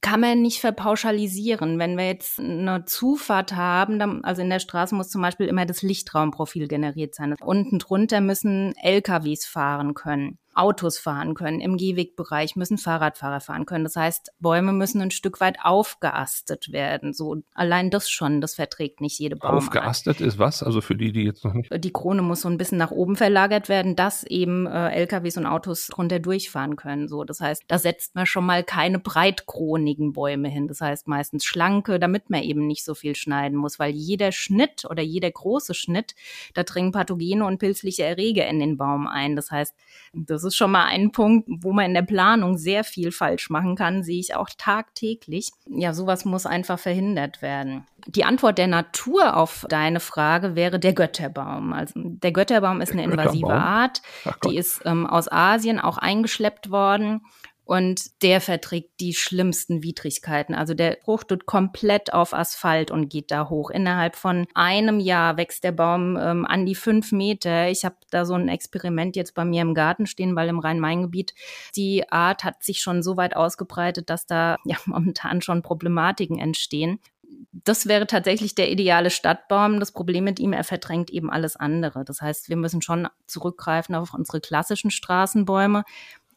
kann 0.02 0.20
man 0.20 0.42
nicht 0.42 0.60
verpauschalisieren. 0.60 1.80
Wenn 1.80 1.98
wir 1.98 2.08
jetzt 2.08 2.40
eine 2.40 2.86
Zufahrt 2.86 3.56
haben, 3.56 4.00
dann, 4.00 4.24
also 4.24 4.42
in 4.42 4.50
der 4.50 4.60
Straße 4.60 4.96
muss 4.96 5.10
zum 5.10 5.22
Beispiel 5.22 5.48
immer 5.48 5.66
das 5.66 5.84
Lichtraumprofil 5.84 6.68
generiert 6.68 7.16
sein. 7.16 7.36
Unten 7.42 7.80
drunter 7.80 8.20
müssen 8.20 8.76
LKWs 8.78 9.46
fahren 9.46 9.94
können. 9.94 10.41
Autos 10.54 10.98
fahren 10.98 11.34
können. 11.34 11.62
Im 11.62 11.78
Gehwegbereich 11.78 12.56
müssen 12.56 12.78
Fahrradfahrer 12.78 13.40
fahren 13.40 13.66
können. 13.66 13.84
Das 13.84 13.96
heißt, 13.96 14.32
Bäume 14.40 14.74
müssen 14.74 15.02
ein 15.02 15.12
Stück 15.12 15.40
weit 15.40 15.58
aufgeastet 15.64 16.72
werden. 16.72 17.14
So 17.14 17.42
allein 17.54 17.90
das 17.90 18.10
schon, 18.10 18.42
das 18.42 18.56
verträgt 18.56 19.02
nicht 19.02 19.18
jede 19.20 19.36
Baumart. 19.36 19.64
Aufgeastet 19.64 20.22
ist 20.22 20.38
was? 20.40 20.64
Also 20.64 20.82
für 20.82 20.96
die, 20.96 21.12
die 21.12 21.24
jetzt 21.24 21.46
noch 21.46 21.54
nicht. 21.54 21.72
Die 21.84 21.94
Krone 21.94 22.22
muss 22.22 22.42
so 22.42 22.50
ein 22.50 22.58
bisschen 22.58 22.78
nach 22.78 22.92
oben 22.92 23.16
verlagert 23.16 23.70
werden, 23.70 23.96
dass 23.96 24.24
eben 24.24 24.66
äh, 24.66 24.90
LKWs 24.90 25.38
und 25.38 25.46
Autos 25.46 25.88
drunter 25.88 26.20
durchfahren 26.20 26.76
können. 26.76 27.08
So, 27.08 27.24
das 27.24 27.40
heißt, 27.40 27.64
da 27.68 27.78
setzt 27.78 28.16
man 28.16 28.26
schon 28.26 28.46
mal 28.46 28.64
keine 28.64 29.00
breitkronigen 29.00 30.14
Bäume 30.14 30.50
hin. 30.50 30.68
Das 30.68 30.82
heißt 30.82 31.08
meistens 31.08 31.46
schlanke, 31.46 32.00
damit 32.00 32.30
man 32.30 32.44
eben 32.44 32.68
nicht 32.68 32.84
so 32.84 32.94
viel 32.94 33.16
schneiden 33.16 33.58
muss, 33.58 33.80
weil 33.80 33.92
jeder 33.92 34.32
Schnitt 34.32 34.86
oder 34.90 35.02
jeder 35.02 35.32
große 35.32 35.74
Schnitt, 35.74 36.16
da 36.54 36.64
dringen 36.64 36.92
Pathogene 36.92 37.46
und 37.46 37.60
pilzliche 37.60 38.04
Erreger 38.04 38.48
in 38.48 38.60
den 38.60 38.78
Baum 38.78 39.08
ein. 39.08 39.36
Das 39.36 39.52
heißt, 39.52 39.76
das 40.14 40.41
Das 40.42 40.54
ist 40.54 40.58
schon 40.58 40.72
mal 40.72 40.86
ein 40.86 41.12
Punkt, 41.12 41.48
wo 41.48 41.72
man 41.72 41.86
in 41.86 41.94
der 41.94 42.02
Planung 42.02 42.58
sehr 42.58 42.84
viel 42.84 43.12
falsch 43.12 43.50
machen 43.52 43.76
kann, 43.76 44.02
sehe 44.02 44.20
ich 44.20 44.36
auch 44.36 44.50
tagtäglich. 44.58 45.52
Ja, 45.68 45.94
sowas 45.94 46.26
muss 46.26 46.48
einfach 46.48 46.80
verhindert 46.80 47.44
werden. 47.44 47.86
Die 48.08 48.26
Antwort 48.26 48.58
der 48.58 48.68
Natur 48.68 49.38
auf 49.38 49.68
deine 49.70 50.00
Frage 50.00 50.56
wäre 50.56 50.80
der 50.80 50.94
Götterbaum. 50.94 51.74
Also 51.74 51.94
der 51.96 52.32
Götterbaum 52.32 52.82
ist 52.82 52.94
eine 52.94 53.04
invasive 53.04 53.54
Art. 53.54 54.02
Die 54.46 54.58
ist 54.58 54.82
ähm, 54.86 55.06
aus 55.06 55.32
Asien 55.32 55.80
auch 55.80 56.00
eingeschleppt 56.00 56.72
worden 56.72 57.22
und 57.66 58.22
der 58.22 58.42
verträgt 58.42 59.00
die 59.00 59.14
schlimmsten 59.14 59.84
Widrigkeiten. 59.84 60.56
Also 60.56 60.74
der 60.74 60.98
fruchtet 61.04 61.46
komplett 61.46 62.14
auf 62.14 62.34
Asphalt 62.34 62.92
und 62.92 63.10
geht 63.10 63.32
da 63.32 63.50
hoch. 63.50 63.70
Innerhalb 63.70 64.16
von 64.16 64.48
einem 64.54 65.00
Jahr 65.00 65.38
wächst 65.38 65.64
der 65.64 65.72
Baum 65.72 66.18
ähm, 66.18 66.46
an 66.46 66.66
die 66.66 66.76
fünf 66.76 67.12
Meter. 67.12 67.70
Ich 67.70 67.86
habe 67.86 67.96
da 68.10 68.26
so 68.26 68.34
ein 68.34 68.48
Experiment 68.50 69.16
jetzt 69.16 69.36
bei 69.36 69.46
mir 69.46 69.62
im 69.62 69.74
Garten 69.74 70.06
stehen, 70.06 70.36
weil 70.36 70.50
im 70.50 70.60
Rhein-Main-Gebiet 70.60 71.34
die 71.76 72.12
Art 72.12 72.44
hat 72.44 72.64
sich 72.64 72.82
schon 72.82 73.04
so 73.04 73.16
weit 73.16 73.36
ausgebreitet, 73.36 74.10
dass 74.10 74.26
da 74.26 74.58
ja 74.66 74.78
momentan 74.86 75.42
schon 75.42 75.62
Problematiken 75.62 76.40
entstehen 76.40 77.00
das 77.52 77.86
wäre 77.86 78.08
tatsächlich 78.08 78.56
der 78.56 78.72
ideale 78.72 79.10
Stadtbaum. 79.10 79.80
Das 79.80 79.92
Problem 79.92 80.24
mit 80.24 80.40
ihm, 80.40 80.54
er 80.54 80.64
verdrängt 80.64 81.10
eben 81.10 81.30
alles 81.30 81.56
andere. 81.56 82.06
Das 82.06 82.22
heißt, 82.22 82.50
wir 82.50 82.56
müssen 82.56 82.82
schon 82.82 83.08
zurückgreifen 83.28 83.96
auf 83.96 84.14
unsere 84.14 84.40
klassischen 84.40 84.92
Straßenbäume. 84.92 85.84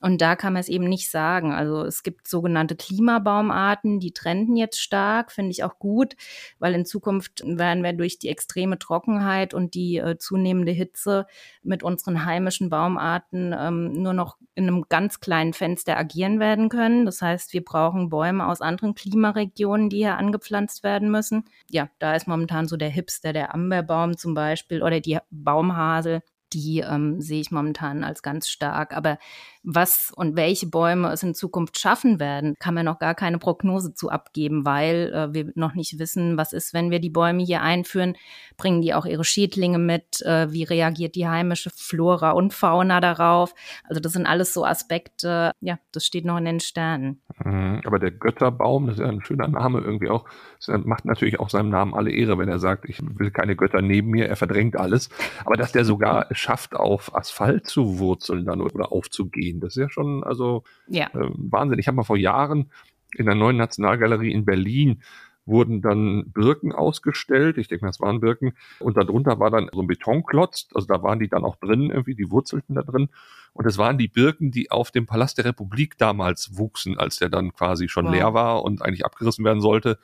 Und 0.04 0.20
da 0.20 0.36
kann 0.36 0.52
man 0.52 0.60
es 0.60 0.68
eben 0.68 0.84
nicht 0.84 1.10
sagen. 1.10 1.54
Also 1.54 1.82
es 1.82 2.02
gibt 2.02 2.28
sogenannte 2.28 2.76
Klimabaumarten, 2.76 4.00
die 4.00 4.12
trenden 4.12 4.54
jetzt 4.54 4.78
stark, 4.78 5.32
finde 5.32 5.52
ich 5.52 5.64
auch 5.64 5.78
gut, 5.78 6.14
weil 6.58 6.74
in 6.74 6.84
Zukunft 6.84 7.42
werden 7.46 7.82
wir 7.82 7.94
durch 7.94 8.18
die 8.18 8.28
extreme 8.28 8.78
Trockenheit 8.78 9.54
und 9.54 9.72
die 9.72 9.96
äh, 9.96 10.18
zunehmende 10.18 10.72
Hitze 10.72 11.24
mit 11.62 11.82
unseren 11.82 12.26
heimischen 12.26 12.68
Baumarten 12.68 13.54
ähm, 13.58 13.92
nur 13.94 14.12
noch 14.12 14.36
in 14.54 14.68
einem 14.68 14.84
ganz 14.90 15.20
kleinen 15.20 15.54
Fenster 15.54 15.96
agieren 15.96 16.38
werden 16.38 16.68
können. 16.68 17.06
Das 17.06 17.22
heißt, 17.22 17.54
wir 17.54 17.64
brauchen 17.64 18.10
Bäume 18.10 18.46
aus 18.46 18.60
anderen 18.60 18.94
Klimaregionen, 18.94 19.88
die 19.88 20.00
hier 20.00 20.18
angepflanzt 20.18 20.82
werden 20.82 21.10
müssen. 21.10 21.46
Ja, 21.70 21.88
da 21.98 22.14
ist 22.14 22.28
momentan 22.28 22.68
so 22.68 22.76
der 22.76 22.90
Hipster, 22.90 23.32
der 23.32 23.54
Amberbaum 23.54 24.18
zum 24.18 24.34
Beispiel 24.34 24.82
oder 24.82 25.00
die 25.00 25.16
Baumhasel 25.30 26.20
die 26.54 26.80
ähm, 26.80 27.20
sehe 27.20 27.40
ich 27.40 27.50
momentan 27.50 28.04
als 28.04 28.22
ganz 28.22 28.48
stark. 28.48 28.96
Aber 28.96 29.18
was 29.62 30.12
und 30.14 30.36
welche 30.36 30.66
Bäume 30.66 31.10
es 31.10 31.22
in 31.22 31.34
Zukunft 31.34 31.78
schaffen 31.78 32.20
werden, 32.20 32.54
kann 32.58 32.74
man 32.74 32.84
noch 32.84 32.98
gar 32.98 33.14
keine 33.14 33.38
Prognose 33.38 33.94
zu 33.94 34.10
abgeben, 34.10 34.64
weil 34.64 35.12
äh, 35.12 35.34
wir 35.34 35.52
noch 35.54 35.74
nicht 35.74 35.98
wissen, 35.98 36.36
was 36.36 36.52
ist, 36.52 36.74
wenn 36.74 36.90
wir 36.90 37.00
die 37.00 37.10
Bäume 37.10 37.42
hier 37.42 37.62
einführen. 37.62 38.14
Bringen 38.56 38.82
die 38.82 38.94
auch 38.94 39.06
ihre 39.06 39.24
Schädlinge 39.24 39.78
mit? 39.78 40.20
Äh, 40.22 40.52
wie 40.52 40.64
reagiert 40.64 41.14
die 41.14 41.26
heimische 41.26 41.70
Flora 41.70 42.32
und 42.32 42.52
Fauna 42.52 43.00
darauf? 43.00 43.54
Also 43.88 44.00
das 44.00 44.12
sind 44.12 44.26
alles 44.26 44.52
so 44.52 44.64
Aspekte, 44.64 45.52
ja, 45.60 45.78
das 45.92 46.04
steht 46.04 46.26
noch 46.26 46.36
in 46.36 46.44
den 46.44 46.60
Sternen. 46.60 47.22
Mhm, 47.42 47.80
aber 47.84 47.98
der 47.98 48.10
Götterbaum, 48.10 48.86
das 48.86 48.96
ist 48.96 49.02
ja 49.02 49.08
ein 49.08 49.22
schöner 49.22 49.48
Name 49.48 49.80
irgendwie 49.80 50.10
auch, 50.10 50.26
macht 50.68 51.04
natürlich 51.06 51.40
auch 51.40 51.48
seinem 51.50 51.70
Namen 51.70 51.94
alle 51.94 52.10
Ehre, 52.10 52.38
wenn 52.38 52.48
er 52.48 52.58
sagt, 52.58 52.88
ich 52.88 53.00
will 53.02 53.30
keine 53.30 53.56
Götter 53.56 53.80
neben 53.80 54.10
mir, 54.10 54.28
er 54.28 54.36
verdrängt 54.36 54.76
alles. 54.76 55.08
Aber 55.44 55.56
dass 55.56 55.72
der 55.72 55.84
sogar 55.84 56.26
schafft, 56.44 56.76
auf 56.76 57.14
Asphalt 57.14 57.66
zu 57.66 57.98
wurzeln 57.98 58.44
dann 58.44 58.60
oder 58.60 58.92
aufzugehen, 58.92 59.60
das 59.60 59.76
ist 59.76 59.80
ja 59.80 59.90
schon 59.90 60.22
also 60.22 60.62
ja. 60.86 61.06
Äh, 61.06 61.30
Wahnsinn. 61.34 61.78
Ich 61.78 61.88
habe 61.88 61.96
mal 61.96 62.04
vor 62.04 62.16
Jahren 62.16 62.70
in 63.16 63.26
der 63.26 63.34
neuen 63.34 63.56
Nationalgalerie 63.56 64.32
in 64.32 64.44
Berlin 64.44 65.02
wurden 65.46 65.82
dann 65.82 66.30
Birken 66.32 66.72
ausgestellt. 66.72 67.58
Ich 67.58 67.68
denke, 67.68 67.86
das 67.86 68.00
waren 68.00 68.20
Birken. 68.20 68.54
Und 68.80 68.96
darunter 68.96 69.38
war 69.40 69.50
dann 69.50 69.68
so 69.72 69.80
ein 69.82 69.86
Betonklotz. 69.86 70.68
Also 70.74 70.86
da 70.86 71.02
waren 71.02 71.18
die 71.18 71.28
dann 71.28 71.44
auch 71.44 71.56
drin, 71.56 71.90
irgendwie, 71.90 72.14
die 72.14 72.30
wurzelten 72.30 72.74
da 72.74 72.82
drin. 72.82 73.08
Und 73.52 73.66
es 73.66 73.78
waren 73.78 73.98
die 73.98 74.08
Birken, 74.08 74.50
die 74.50 74.70
auf 74.70 74.90
dem 74.90 75.06
Palast 75.06 75.38
der 75.38 75.44
Republik 75.44 75.98
damals 75.98 76.56
wuchsen, 76.56 76.98
als 76.98 77.18
der 77.18 77.28
dann 77.28 77.52
quasi 77.52 77.88
schon 77.88 78.06
wow. 78.06 78.12
leer 78.12 78.34
war 78.34 78.62
und 78.62 78.82
eigentlich 78.82 79.04
abgerissen 79.04 79.44
werden 79.44 79.60
sollte. 79.60 79.98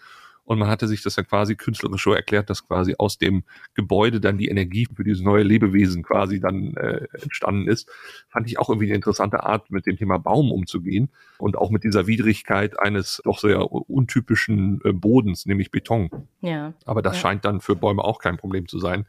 Und 0.51 0.59
man 0.59 0.69
hatte 0.69 0.89
sich 0.89 1.01
das 1.01 1.15
dann 1.15 1.29
quasi 1.29 1.55
künstlerisch 1.55 2.03
so 2.03 2.13
erklärt, 2.13 2.51
dass 2.51 2.67
quasi 2.67 2.97
aus 2.99 3.19
dem 3.19 3.45
Gebäude 3.75 4.21
dann 4.21 4.37
die 4.37 4.49
Energie 4.49 4.89
für 4.93 5.05
dieses 5.05 5.23
neue 5.23 5.45
Lebewesen 5.45 6.03
quasi 6.03 6.41
dann 6.41 6.75
äh, 6.75 7.07
entstanden 7.23 7.69
ist. 7.69 7.89
Fand 8.29 8.49
ich 8.49 8.59
auch 8.59 8.69
irgendwie 8.69 8.89
eine 8.89 8.97
interessante 8.97 9.45
Art, 9.45 9.71
mit 9.71 9.87
dem 9.87 9.97
Thema 9.97 10.19
Baum 10.19 10.51
umzugehen 10.51 11.09
und 11.39 11.57
auch 11.57 11.71
mit 11.71 11.85
dieser 11.85 12.09
Widrigkeit 12.09 12.81
eines 12.81 13.23
doch 13.25 13.39
sehr 13.39 13.71
untypischen 13.71 14.81
äh, 14.83 14.93
Bodens, 14.93 15.47
nämlich 15.47 15.71
Beton. 15.71 16.11
Ja. 16.41 16.73
Aber 16.85 17.01
das 17.01 17.15
ja. 17.15 17.21
scheint 17.21 17.45
dann 17.45 17.61
für 17.61 17.77
Bäume 17.77 18.03
auch 18.03 18.19
kein 18.19 18.37
Problem 18.37 18.67
zu 18.67 18.81
sein. 18.81 19.07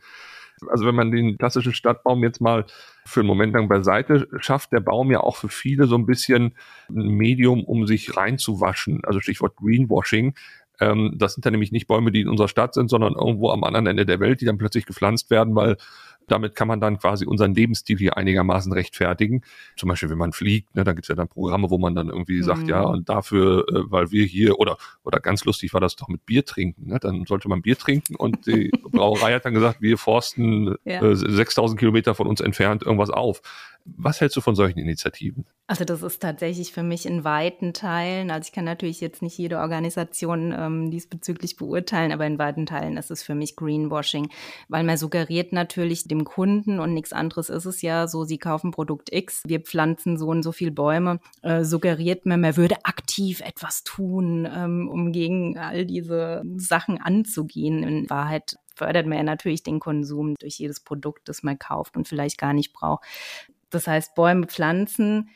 Also 0.70 0.86
wenn 0.86 0.96
man 0.96 1.12
den 1.12 1.38
klassischen 1.38 1.74
Stadtbaum 1.74 2.24
jetzt 2.24 2.40
mal 2.40 2.66
für 3.06 3.22
einen 3.22 3.28
Moment 3.28 3.54
lang 3.54 3.68
beiseite 3.68 4.28
schafft, 4.40 4.72
der 4.72 4.80
Baum 4.80 5.12
ja 5.12 5.22
auch 5.22 5.36
für 5.36 5.50
viele 5.50 5.88
so 5.88 5.96
ein 5.96 6.06
bisschen 6.06 6.56
ein 6.90 7.08
Medium, 7.08 7.64
um 7.64 7.88
sich 7.88 8.16
reinzuwaschen. 8.16 9.04
Also 9.04 9.20
Stichwort 9.20 9.56
Greenwashing. 9.56 10.36
Ähm, 10.82 11.14
das 11.16 11.36
sind 11.36 11.46
dann 11.46 11.54
nämlich 11.54 11.72
nicht 11.72 11.88
Bäume, 11.88 12.12
die 12.12 12.22
in 12.22 12.28
unserer 12.28 12.48
Stadt 12.48 12.74
sind, 12.74 12.90
sondern 12.90 13.14
irgendwo 13.14 13.52
am 13.52 13.64
anderen 13.64 13.86
Ende 13.86 14.06
der 14.06 14.20
Welt, 14.20 14.42
die 14.42 14.46
dann 14.46 14.58
plötzlich 14.58 14.86
gepflanzt 14.86 15.30
werden, 15.30 15.56
weil 15.56 15.78
damit 16.28 16.56
kann 16.56 16.68
man 16.68 16.80
dann 16.80 16.98
quasi 16.98 17.26
unseren 17.26 17.54
Lebensstil 17.54 17.98
hier 17.98 18.18
einigermaßen 18.18 18.72
rechtfertigen. 18.72 19.42
Zum 19.78 19.90
Beispiel, 19.90 20.10
wenn 20.10 20.18
man 20.18 20.32
fliegt, 20.32 20.76
ne, 20.76 20.84
da 20.84 20.94
gibt's 20.94 21.10
ja 21.10 21.16
dann 21.16 21.28
Programme, 21.28 21.70
wo 21.70 21.78
man 21.78 21.96
dann 21.96 22.10
irgendwie 22.10 22.38
mhm. 22.38 22.44
sagt, 22.44 22.68
ja, 22.68 22.84
und 22.84 23.10
dafür, 23.10 23.66
äh, 23.70 23.92
weil 23.92 24.12
wir 24.12 24.26
hier, 24.26 24.60
oder, 24.60 24.78
oder 25.04 25.20
ganz 25.20 25.46
lustig 25.46 25.74
war 25.74 25.82
das 25.82 25.96
doch 25.96 26.08
mit 26.08 26.26
Bier 26.26 26.46
trinken, 26.46 26.88
ne? 26.88 27.00
dann 27.00 27.26
sollte 27.26 27.50
man 27.50 27.62
Bier 27.62 27.78
trinken 27.78 28.16
und 28.16 28.48
die 28.48 28.72
Brauerei 28.92 29.34
hat 29.34 29.46
dann 29.46 29.54
gesagt, 29.54 29.82
wir 29.82 29.98
forsten 29.98 30.76
ja. 30.86 31.02
äh, 31.02 31.16
6000 31.16 31.80
Kilometer 31.80 32.16
von 32.16 32.28
uns 32.28 32.42
entfernt 32.42 32.84
irgendwas 32.84 33.10
auf. 33.10 33.42
Was 33.86 34.22
hältst 34.22 34.38
du 34.38 34.42
von 34.42 34.56
solchen 34.56 34.80
Initiativen? 34.80 35.46
Also 35.66 35.86
das 35.86 36.04
ist 36.04 36.22
tatsächlich 36.22 36.72
für 36.72 36.84
mich 36.84 37.06
in 37.06 37.24
weiten 37.24 37.74
Teilen, 37.74 38.30
also 38.30 38.46
ich 38.46 38.52
kann 38.52 38.66
natürlich 38.66 39.02
jetzt 39.02 39.22
nicht 39.22 39.38
jede 39.38 39.60
Organisation 39.60 40.54
ähm, 40.56 40.92
diesbezüglich 40.92 41.56
beurteilen, 41.56 42.12
aber 42.12 42.26
in 42.26 42.38
weiten 42.38 42.66
Teilen 42.66 42.98
ist 42.98 43.10
es 43.10 43.24
für 43.24 43.36
mich 43.36 43.56
Greenwashing, 43.56 44.30
weil 44.68 44.84
man 44.84 44.98
suggeriert 44.98 45.54
natürlich 45.54 46.04
dem 46.12 46.26
Kunden 46.26 46.80
und 46.80 46.94
nichts 46.94 47.14
anderes 47.14 47.50
ist 47.50 47.66
es 47.66 47.82
ja 47.82 48.08
so, 48.08 48.24
sie 48.24 48.38
kaufen 48.38 48.72
Produkt 48.72 49.12
X, 49.12 49.44
wir 49.46 49.62
pflanzen 49.62 50.18
so 50.18 50.28
und 50.28 50.44
so 50.44 50.52
viel 50.52 50.70
Bäume, 50.70 51.20
äh, 51.42 51.64
suggeriert 51.64 52.26
man, 52.26 52.42
man 52.42 52.58
würde 52.58 52.76
aktiv 52.84 53.42
etwas 53.42 53.84
tun, 53.84 54.48
ähm, 54.54 54.90
um 54.90 55.12
gegen 55.12 55.58
all 55.58 55.86
diese 55.86 56.44
Sachen 56.58 57.00
anzugehen. 57.00 57.84
In 57.84 58.10
Wahrheit 58.10 58.58
fördert 58.76 59.08
man 59.08 59.18
ja 59.18 59.24
natürlich 59.24 59.64
den 59.64 59.80
Konsum 59.80 60.36
durch 60.40 60.60
jedes 60.60 60.82
Produkt, 60.82 61.30
das 61.30 61.44
man 61.44 61.58
kauft 61.58 61.98
und 61.98 62.08
vielleicht 62.08 62.38
gar 62.38 62.54
nicht 62.54 62.74
braucht. 62.74 63.06
Das 63.70 63.88
heißt, 63.88 64.14
Bäume 64.14 64.48
pflanzen, 64.48 65.30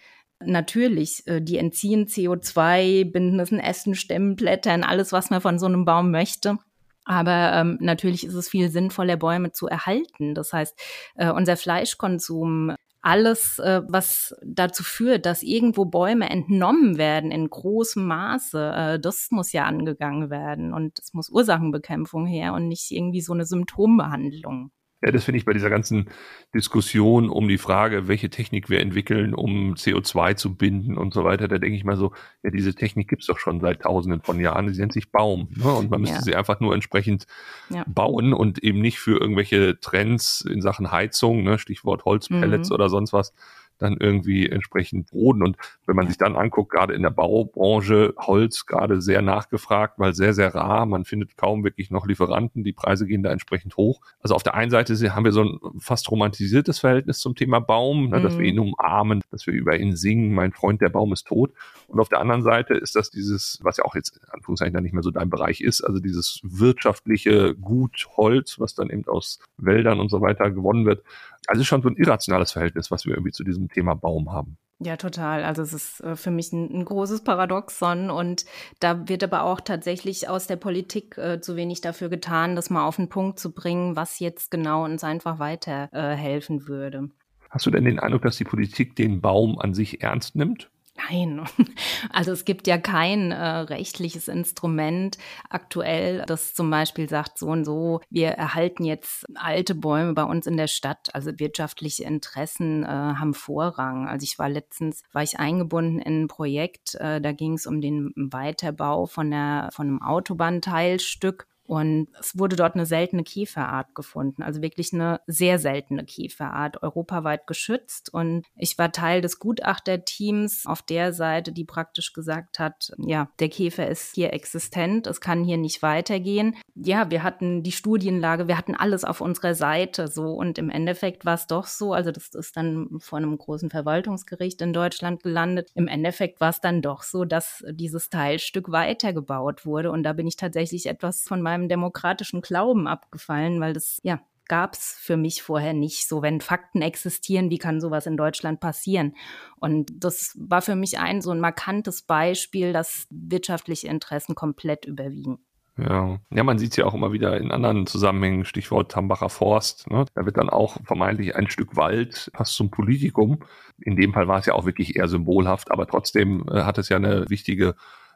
natürlich, 0.43 1.25
äh, 1.27 1.41
die 1.41 1.57
entziehen 1.57 2.07
CO2, 2.07 3.09
binden 3.11 3.39
es 3.39 3.51
in 3.51 3.59
Ästen, 3.59 3.95
Stämmen, 3.95 4.35
Blättern, 4.35 4.83
alles, 4.83 5.11
was 5.11 5.29
man 5.29 5.41
von 5.41 5.57
so 5.57 5.65
einem 5.65 5.85
Baum 5.85 6.11
möchte. 6.11 6.57
Aber 7.05 7.53
ähm, 7.53 7.77
natürlich 7.79 8.25
ist 8.25 8.33
es 8.33 8.49
viel 8.49 8.69
sinnvoller, 8.69 9.15
Bäume 9.15 9.51
zu 9.51 9.67
erhalten. 9.67 10.33
Das 10.33 10.51
heißt, 10.51 10.77
äh, 11.15 11.31
unser 11.31 11.55
Fleischkonsum, 11.55 12.75
alles, 13.01 13.59
äh, 13.59 13.83
was 13.87 14.35
dazu 14.43 14.83
führt, 14.83 15.27
dass 15.27 15.43
irgendwo 15.43 15.85
Bäume 15.85 16.27
entnommen 16.27 16.97
werden 16.97 17.29
in 17.29 17.47
großem 17.47 18.03
Maße, 18.03 18.73
äh, 18.75 18.99
das 18.99 19.27
muss 19.29 19.51
ja 19.51 19.65
angegangen 19.65 20.31
werden. 20.31 20.73
Und 20.73 20.97
es 20.97 21.13
muss 21.13 21.29
Ursachenbekämpfung 21.29 22.25
her 22.25 22.53
und 22.53 22.67
nicht 22.67 22.89
irgendwie 22.89 23.21
so 23.21 23.33
eine 23.33 23.45
Symptombehandlung. 23.45 24.71
Ja, 25.05 25.11
das 25.11 25.23
finde 25.23 25.37
ich 25.37 25.45
bei 25.45 25.53
dieser 25.53 25.69
ganzen 25.69 26.09
Diskussion 26.55 27.29
um 27.29 27.47
die 27.47 27.59
Frage, 27.59 28.07
welche 28.07 28.31
Technik 28.31 28.71
wir 28.71 28.79
entwickeln, 28.79 29.35
um 29.35 29.75
CO2 29.75 30.35
zu 30.35 30.55
binden 30.55 30.97
und 30.97 31.13
so 31.13 31.23
weiter, 31.23 31.47
da 31.47 31.59
denke 31.59 31.77
ich 31.77 31.83
mal 31.83 31.95
so, 31.95 32.11
ja, 32.41 32.49
diese 32.49 32.73
Technik 32.73 33.07
gibt's 33.07 33.27
doch 33.27 33.37
schon 33.37 33.59
seit 33.59 33.83
tausenden 33.83 34.21
von 34.21 34.39
Jahren, 34.39 34.73
sie 34.73 34.81
nennt 34.81 34.93
sich 34.93 35.11
Baum. 35.11 35.49
Ne? 35.55 35.71
Und 35.71 35.91
man 35.91 36.01
müsste 36.01 36.17
ja. 36.17 36.21
sie 36.23 36.35
einfach 36.35 36.59
nur 36.59 36.73
entsprechend 36.73 37.27
ja. 37.69 37.85
bauen 37.87 38.33
und 38.33 38.63
eben 38.63 38.81
nicht 38.81 38.97
für 38.97 39.19
irgendwelche 39.19 39.79
Trends 39.79 40.41
in 40.41 40.63
Sachen 40.63 40.91
Heizung, 40.91 41.43
ne? 41.43 41.59
Stichwort 41.59 42.05
Holzpellets 42.05 42.69
mhm. 42.69 42.73
oder 42.73 42.89
sonst 42.89 43.13
was, 43.13 43.31
dann 43.77 43.97
irgendwie 43.99 44.49
entsprechend 44.49 45.11
Boden. 45.11 45.43
Und 45.43 45.57
wenn 45.85 45.95
man 45.95 46.07
sich 46.07 46.17
dann 46.17 46.35
anguckt, 46.35 46.71
gerade 46.71 46.93
in 46.93 47.01
der 47.01 47.09
Baubranche, 47.09 48.13
Holz 48.17 48.65
gerade 48.65 49.01
sehr 49.01 49.21
nachgefragt, 49.21 49.95
weil 49.97 50.13
sehr, 50.13 50.33
sehr 50.33 50.53
rar. 50.53 50.85
Man 50.85 51.05
findet 51.05 51.37
kaum 51.37 51.63
wirklich 51.63 51.91
noch 51.91 52.05
Lieferanten. 52.05 52.63
Die 52.63 52.73
Preise 52.73 53.05
gehen 53.05 53.23
da 53.23 53.31
entsprechend 53.31 53.77
hoch. 53.77 54.01
Also 54.21 54.35
auf 54.35 54.43
der 54.43 54.55
einen 54.55 54.71
Seite 54.71 54.95
haben 55.13 55.25
wir 55.25 55.31
so 55.31 55.43
ein 55.43 55.59
fast 55.79 56.09
romantisiertes 56.09 56.79
Verhältnis 56.79 57.19
zum 57.19 57.35
Thema 57.35 57.59
Baum, 57.59 58.09
ne, 58.09 58.19
mhm. 58.19 58.23
dass 58.23 58.37
wir 58.37 58.45
ihn 58.45 58.59
umarmen, 58.59 59.21
dass 59.31 59.45
wir 59.45 59.53
über 59.53 59.77
ihn 59.77 59.95
singen, 59.95 60.33
mein 60.33 60.51
Freund, 60.51 60.81
der 60.81 60.89
Baum 60.89 61.13
ist 61.13 61.27
tot. 61.27 61.51
Und 61.87 61.99
auf 61.99 62.09
der 62.09 62.19
anderen 62.19 62.41
Seite 62.41 62.73
ist 62.73 62.95
das 62.95 63.11
dieses, 63.11 63.59
was 63.61 63.77
ja 63.77 63.85
auch 63.85 63.95
jetzt 63.95 64.17
in 64.17 64.29
Anführungszeichen 64.29 64.73
dann 64.73 64.83
nicht 64.83 64.93
mehr 64.93 65.03
so 65.03 65.11
dein 65.11 65.29
Bereich 65.29 65.61
ist, 65.61 65.81
also 65.81 65.99
dieses 65.99 66.39
wirtschaftliche 66.43 67.55
Gut 67.55 68.07
Holz, 68.17 68.59
was 68.59 68.73
dann 68.75 68.89
eben 68.89 69.07
aus 69.07 69.39
Wäldern 69.57 69.99
und 69.99 70.09
so 70.09 70.21
weiter 70.21 70.49
gewonnen 70.51 70.85
wird, 70.85 71.03
also 71.47 71.63
schon 71.63 71.81
so 71.81 71.89
ein 71.89 71.95
irrationales 71.95 72.51
Verhältnis, 72.51 72.91
was 72.91 73.05
wir 73.05 73.13
irgendwie 73.13 73.31
zu 73.31 73.43
diesem 73.43 73.69
Thema 73.69 73.95
Baum 73.95 74.31
haben. 74.31 74.57
Ja, 74.79 74.97
total. 74.97 75.43
Also 75.45 75.61
es 75.61 75.71
ist 75.71 76.01
äh, 76.01 76.15
für 76.17 76.31
mich 76.31 76.51
ein, 76.51 76.69
ein, 76.69 76.85
großes 76.85 77.23
Paradoxon 77.23 78.09
und 78.09 78.45
da 78.81 79.07
wird 79.07 79.23
aber 79.23 79.43
auch 79.43 79.61
tatsächlich 79.61 80.27
aus 80.27 80.47
der 80.47 80.57
Politik 80.57 81.17
äh, 81.17 81.39
zu 81.39 81.55
wenig 81.55 81.79
dafür 81.79 82.09
getan, 82.09 82.57
das 82.57 82.69
mal 82.69 82.85
auf 82.85 82.97
den 82.97 83.07
Punkt 83.07 83.39
zu 83.39 83.53
bringen, 83.53 83.95
was 83.95 84.19
jetzt 84.19 84.51
genau 84.51 84.83
uns 84.83 85.03
einfach 85.05 85.39
weiterhelfen 85.39 86.59
äh, 86.59 86.67
würde. 86.67 87.09
Hast 87.49 87.65
du 87.65 87.71
denn 87.71 87.85
den 87.85 87.99
Eindruck, 87.99 88.23
dass 88.23 88.35
die 88.35 88.43
Politik 88.43 88.97
den 88.97 89.21
Baum 89.21 89.57
an 89.59 89.73
sich 89.73 90.01
ernst 90.03 90.35
nimmt? 90.35 90.69
Nein, 90.97 91.45
also 92.09 92.31
es 92.31 92.45
gibt 92.45 92.67
ja 92.67 92.77
kein 92.77 93.31
äh, 93.31 93.37
rechtliches 93.37 94.29
Instrument 94.29 95.17
aktuell, 95.49 96.23
das 96.25 96.53
zum 96.53 96.69
Beispiel 96.69 97.09
sagt, 97.09 97.37
so 97.37 97.47
und 97.47 97.65
so, 97.65 97.99
wir 98.09 98.29
erhalten 98.29 98.85
jetzt 98.85 99.25
alte 99.35 99.75
Bäume 99.75 100.13
bei 100.13 100.23
uns 100.23 100.47
in 100.47 100.55
der 100.55 100.67
Stadt. 100.67 101.13
Also 101.13 101.37
wirtschaftliche 101.37 102.05
Interessen 102.05 102.83
äh, 102.83 102.87
haben 102.87 103.33
Vorrang. 103.33 104.07
Also 104.07 104.23
ich 104.23 104.39
war 104.39 104.47
letztens, 104.47 105.03
war 105.11 105.23
ich 105.23 105.37
eingebunden 105.37 105.99
in 105.99 106.23
ein 106.23 106.27
Projekt, 106.29 106.95
äh, 106.95 107.19
da 107.19 107.33
ging 107.33 107.53
es 107.53 107.67
um 107.67 107.81
den 107.81 108.13
Weiterbau 108.15 109.05
von, 109.05 109.31
der, 109.31 109.69
von 109.73 109.87
einem 109.87 110.01
Autobahnteilstück. 110.01 111.47
Und 111.65 112.09
es 112.19 112.37
wurde 112.37 112.55
dort 112.55 112.75
eine 112.75 112.85
seltene 112.85 113.23
Käferart 113.23 113.95
gefunden, 113.95 114.43
also 114.43 114.61
wirklich 114.61 114.93
eine 114.93 115.21
sehr 115.25 115.57
seltene 115.57 116.05
Käferart, 116.05 116.83
europaweit 116.83 117.47
geschützt. 117.47 118.13
Und 118.13 118.45
ich 118.55 118.77
war 118.77 118.91
Teil 118.91 119.21
des 119.21 119.39
Gutachterteams 119.39 120.65
auf 120.65 120.83
der 120.83 121.11
Seite, 121.11 121.51
die 121.51 121.65
praktisch 121.65 122.13
gesagt 122.13 122.59
hat, 122.59 122.91
ja, 122.97 123.29
der 123.39 123.49
Käfer 123.49 123.87
ist 123.87 124.13
hier 124.13 124.33
existent, 124.33 125.07
es 125.07 125.21
kann 125.21 125.43
hier 125.43 125.57
nicht 125.57 125.81
weitergehen. 125.81 126.55
Ja, 126.75 127.09
wir 127.09 127.23
hatten 127.23 127.63
die 127.63 127.71
Studienlage, 127.71 128.47
wir 128.47 128.57
hatten 128.57 128.75
alles 128.75 129.03
auf 129.03 129.21
unserer 129.21 129.55
Seite 129.55 130.07
so. 130.07 130.33
Und 130.33 130.59
im 130.59 130.69
Endeffekt 130.69 131.25
war 131.25 131.35
es 131.35 131.47
doch 131.47 131.65
so, 131.65 131.93
also 131.93 132.11
das 132.11 132.29
ist 132.35 132.55
dann 132.57 132.89
vor 132.99 133.17
einem 133.17 133.37
großen 133.37 133.71
Verwaltungsgericht 133.71 134.61
in 134.61 134.73
Deutschland 134.73 135.23
gelandet. 135.23 135.71
Im 135.73 135.87
Endeffekt 135.87 136.39
war 136.41 136.49
es 136.49 136.61
dann 136.61 136.81
doch 136.81 137.01
so, 137.01 137.25
dass 137.25 137.63
dieses 137.71 138.09
Teilstück 138.09 138.71
weitergebaut 138.71 139.65
wurde. 139.65 139.91
Und 139.91 140.03
da 140.03 140.13
bin 140.13 140.27
ich 140.27 140.35
tatsächlich 140.35 140.85
etwas 140.85 141.23
von 141.23 141.41
meinem 141.41 141.54
meinem 141.57 141.69
demokratischen 141.69 142.41
Glauben 142.41 142.87
abgefallen, 142.87 143.59
weil 143.61 143.73
das, 143.73 143.99
ja, 144.03 144.19
gab 144.47 144.73
es 144.73 144.97
für 144.99 145.17
mich 145.17 145.41
vorher 145.41 145.73
nicht. 145.73 146.07
So, 146.07 146.21
wenn 146.21 146.41
Fakten 146.41 146.81
existieren, 146.81 147.49
wie 147.49 147.57
kann 147.57 147.81
sowas 147.81 148.05
in 148.05 148.17
Deutschland 148.17 148.59
passieren? 148.59 149.15
Und 149.59 149.91
das 149.95 150.35
war 150.39 150.61
für 150.61 150.75
mich 150.75 150.99
ein 150.99 151.21
so 151.21 151.31
ein 151.31 151.39
markantes 151.39 152.03
Beispiel, 152.03 152.73
dass 152.73 153.07
wirtschaftliche 153.09 153.87
Interessen 153.87 154.35
komplett 154.35 154.85
überwiegen. 154.85 155.39
Ja. 155.77 156.19
ja, 156.29 156.43
man 156.43 156.57
sieht 156.57 156.71
es 156.71 156.77
ja 156.77 156.85
auch 156.85 156.93
immer 156.93 157.11
wieder 157.11 157.35
in 157.37 157.51
anderen 157.51 157.85
Zusammenhängen, 157.85 158.45
Stichwort 158.45 158.91
Tambacher 158.91 159.29
Forst. 159.29 159.89
Ne? 159.91 160.05
Da 160.13 160.25
wird 160.25 160.37
dann 160.37 160.49
auch 160.49 160.77
vermeintlich 160.85 161.35
ein 161.35 161.49
Stück 161.49 161.75
Wald 161.75 162.31
fast 162.33 162.53
zum 162.53 162.71
Politikum. 162.71 163.39
In 163.81 163.97
dem 163.97 164.13
Fall 164.13 164.29
war 164.29 164.39
es 164.39 164.45
ja 164.45 164.53
auch 164.53 164.65
wirklich 164.65 164.95
eher 164.95 165.09
symbolhaft, 165.09 165.71
aber 165.71 165.85
trotzdem 165.85 166.45
äh, 166.49 166.63
hat 166.63 166.77
es 166.77 166.87
ja 166.87 166.95
eine 166.95 167.29
wichtige 167.29 167.75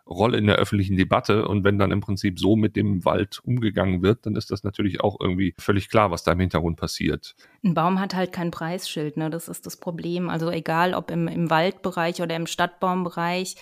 Rolle 0.10 0.38
in 0.38 0.48
der 0.48 0.56
öffentlichen 0.56 0.98
Debatte. 0.98 1.48
Und 1.48 1.64
wenn 1.64 1.78
dann 1.78 1.92
im 1.92 2.02
Prinzip 2.02 2.40
so 2.40 2.56
mit 2.56 2.76
dem 2.76 3.06
Wald 3.06 3.40
umgegangen 3.44 4.02
wird, 4.02 4.26
dann 4.26 4.36
ist 4.36 4.52
das 4.52 4.64
natürlich 4.64 5.02
auch 5.02 5.18
irgendwie 5.20 5.54
völlig 5.58 5.90
klar, 5.90 6.12
was 6.12 6.24
da 6.24 6.32
im 6.32 6.40
Hintergrund 6.40 6.78
passiert. 6.78 7.36
Ein 7.64 7.74
Baum 7.74 8.00
hat 8.00 8.16
halt 8.16 8.32
kein 8.32 8.52
Preisschild, 8.52 9.18
ne? 9.18 9.30
Das 9.30 9.48
ist 9.48 9.66
das 9.66 9.78
Problem. 9.78 10.30
Also 10.30 10.50
egal 10.50 10.94
ob 10.94 11.12
im, 11.12 11.28
im 11.28 11.50
Waldbereich 11.50 12.22
oder 12.22 12.36
im 12.36 12.48
Stadtbaumbereich, 12.48 13.56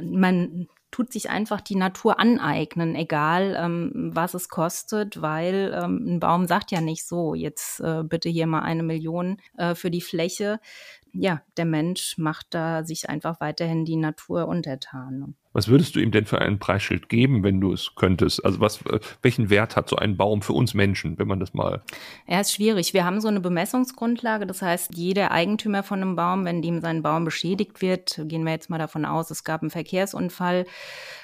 man 0.00 0.68
tut 0.92 1.10
sich 1.10 1.30
einfach 1.30 1.60
die 1.60 1.74
Natur 1.74 2.20
aneignen, 2.20 2.94
egal 2.94 3.56
ähm, 3.58 4.10
was 4.14 4.34
es 4.34 4.48
kostet, 4.48 5.20
weil 5.20 5.74
ähm, 5.74 6.04
ein 6.06 6.20
Baum 6.20 6.46
sagt 6.46 6.70
ja 6.70 6.80
nicht 6.80 7.06
so, 7.06 7.34
jetzt 7.34 7.80
äh, 7.80 8.04
bitte 8.04 8.28
hier 8.28 8.46
mal 8.46 8.60
eine 8.60 8.82
Million 8.82 9.38
äh, 9.56 9.74
für 9.74 9.90
die 9.90 10.02
Fläche. 10.02 10.60
Ja, 11.12 11.42
der 11.56 11.64
Mensch 11.64 12.18
macht 12.18 12.48
da 12.50 12.84
sich 12.84 13.08
einfach 13.08 13.40
weiterhin 13.40 13.84
die 13.84 13.96
Natur 13.96 14.46
untertan. 14.46 15.34
Was 15.52 15.68
würdest 15.68 15.94
du 15.94 16.00
ihm 16.00 16.10
denn 16.10 16.24
für 16.24 16.40
ein 16.40 16.58
Preisschild 16.58 17.08
geben, 17.08 17.42
wenn 17.42 17.60
du 17.60 17.72
es 17.72 17.94
könntest? 17.94 18.44
Also 18.44 18.60
was, 18.60 18.80
äh, 18.86 19.00
welchen 19.20 19.50
Wert 19.50 19.76
hat 19.76 19.88
so 19.88 19.96
ein 19.96 20.16
Baum 20.16 20.42
für 20.42 20.54
uns 20.54 20.72
Menschen, 20.72 21.18
wenn 21.18 21.28
man 21.28 21.40
das 21.40 21.52
mal? 21.52 21.82
Ja, 22.26 22.40
ist 22.40 22.54
schwierig. 22.54 22.94
Wir 22.94 23.04
haben 23.04 23.20
so 23.20 23.28
eine 23.28 23.40
Bemessungsgrundlage. 23.40 24.46
Das 24.46 24.62
heißt, 24.62 24.96
jeder 24.96 25.30
Eigentümer 25.30 25.82
von 25.82 26.00
einem 26.00 26.16
Baum, 26.16 26.44
wenn 26.44 26.62
dem 26.62 26.80
sein 26.80 27.02
Baum 27.02 27.24
beschädigt 27.24 27.82
wird, 27.82 28.20
gehen 28.24 28.44
wir 28.44 28.52
jetzt 28.52 28.70
mal 28.70 28.78
davon 28.78 29.04
aus, 29.04 29.30
es 29.30 29.44
gab 29.44 29.62
einen 29.62 29.70
Verkehrsunfall 29.70 30.64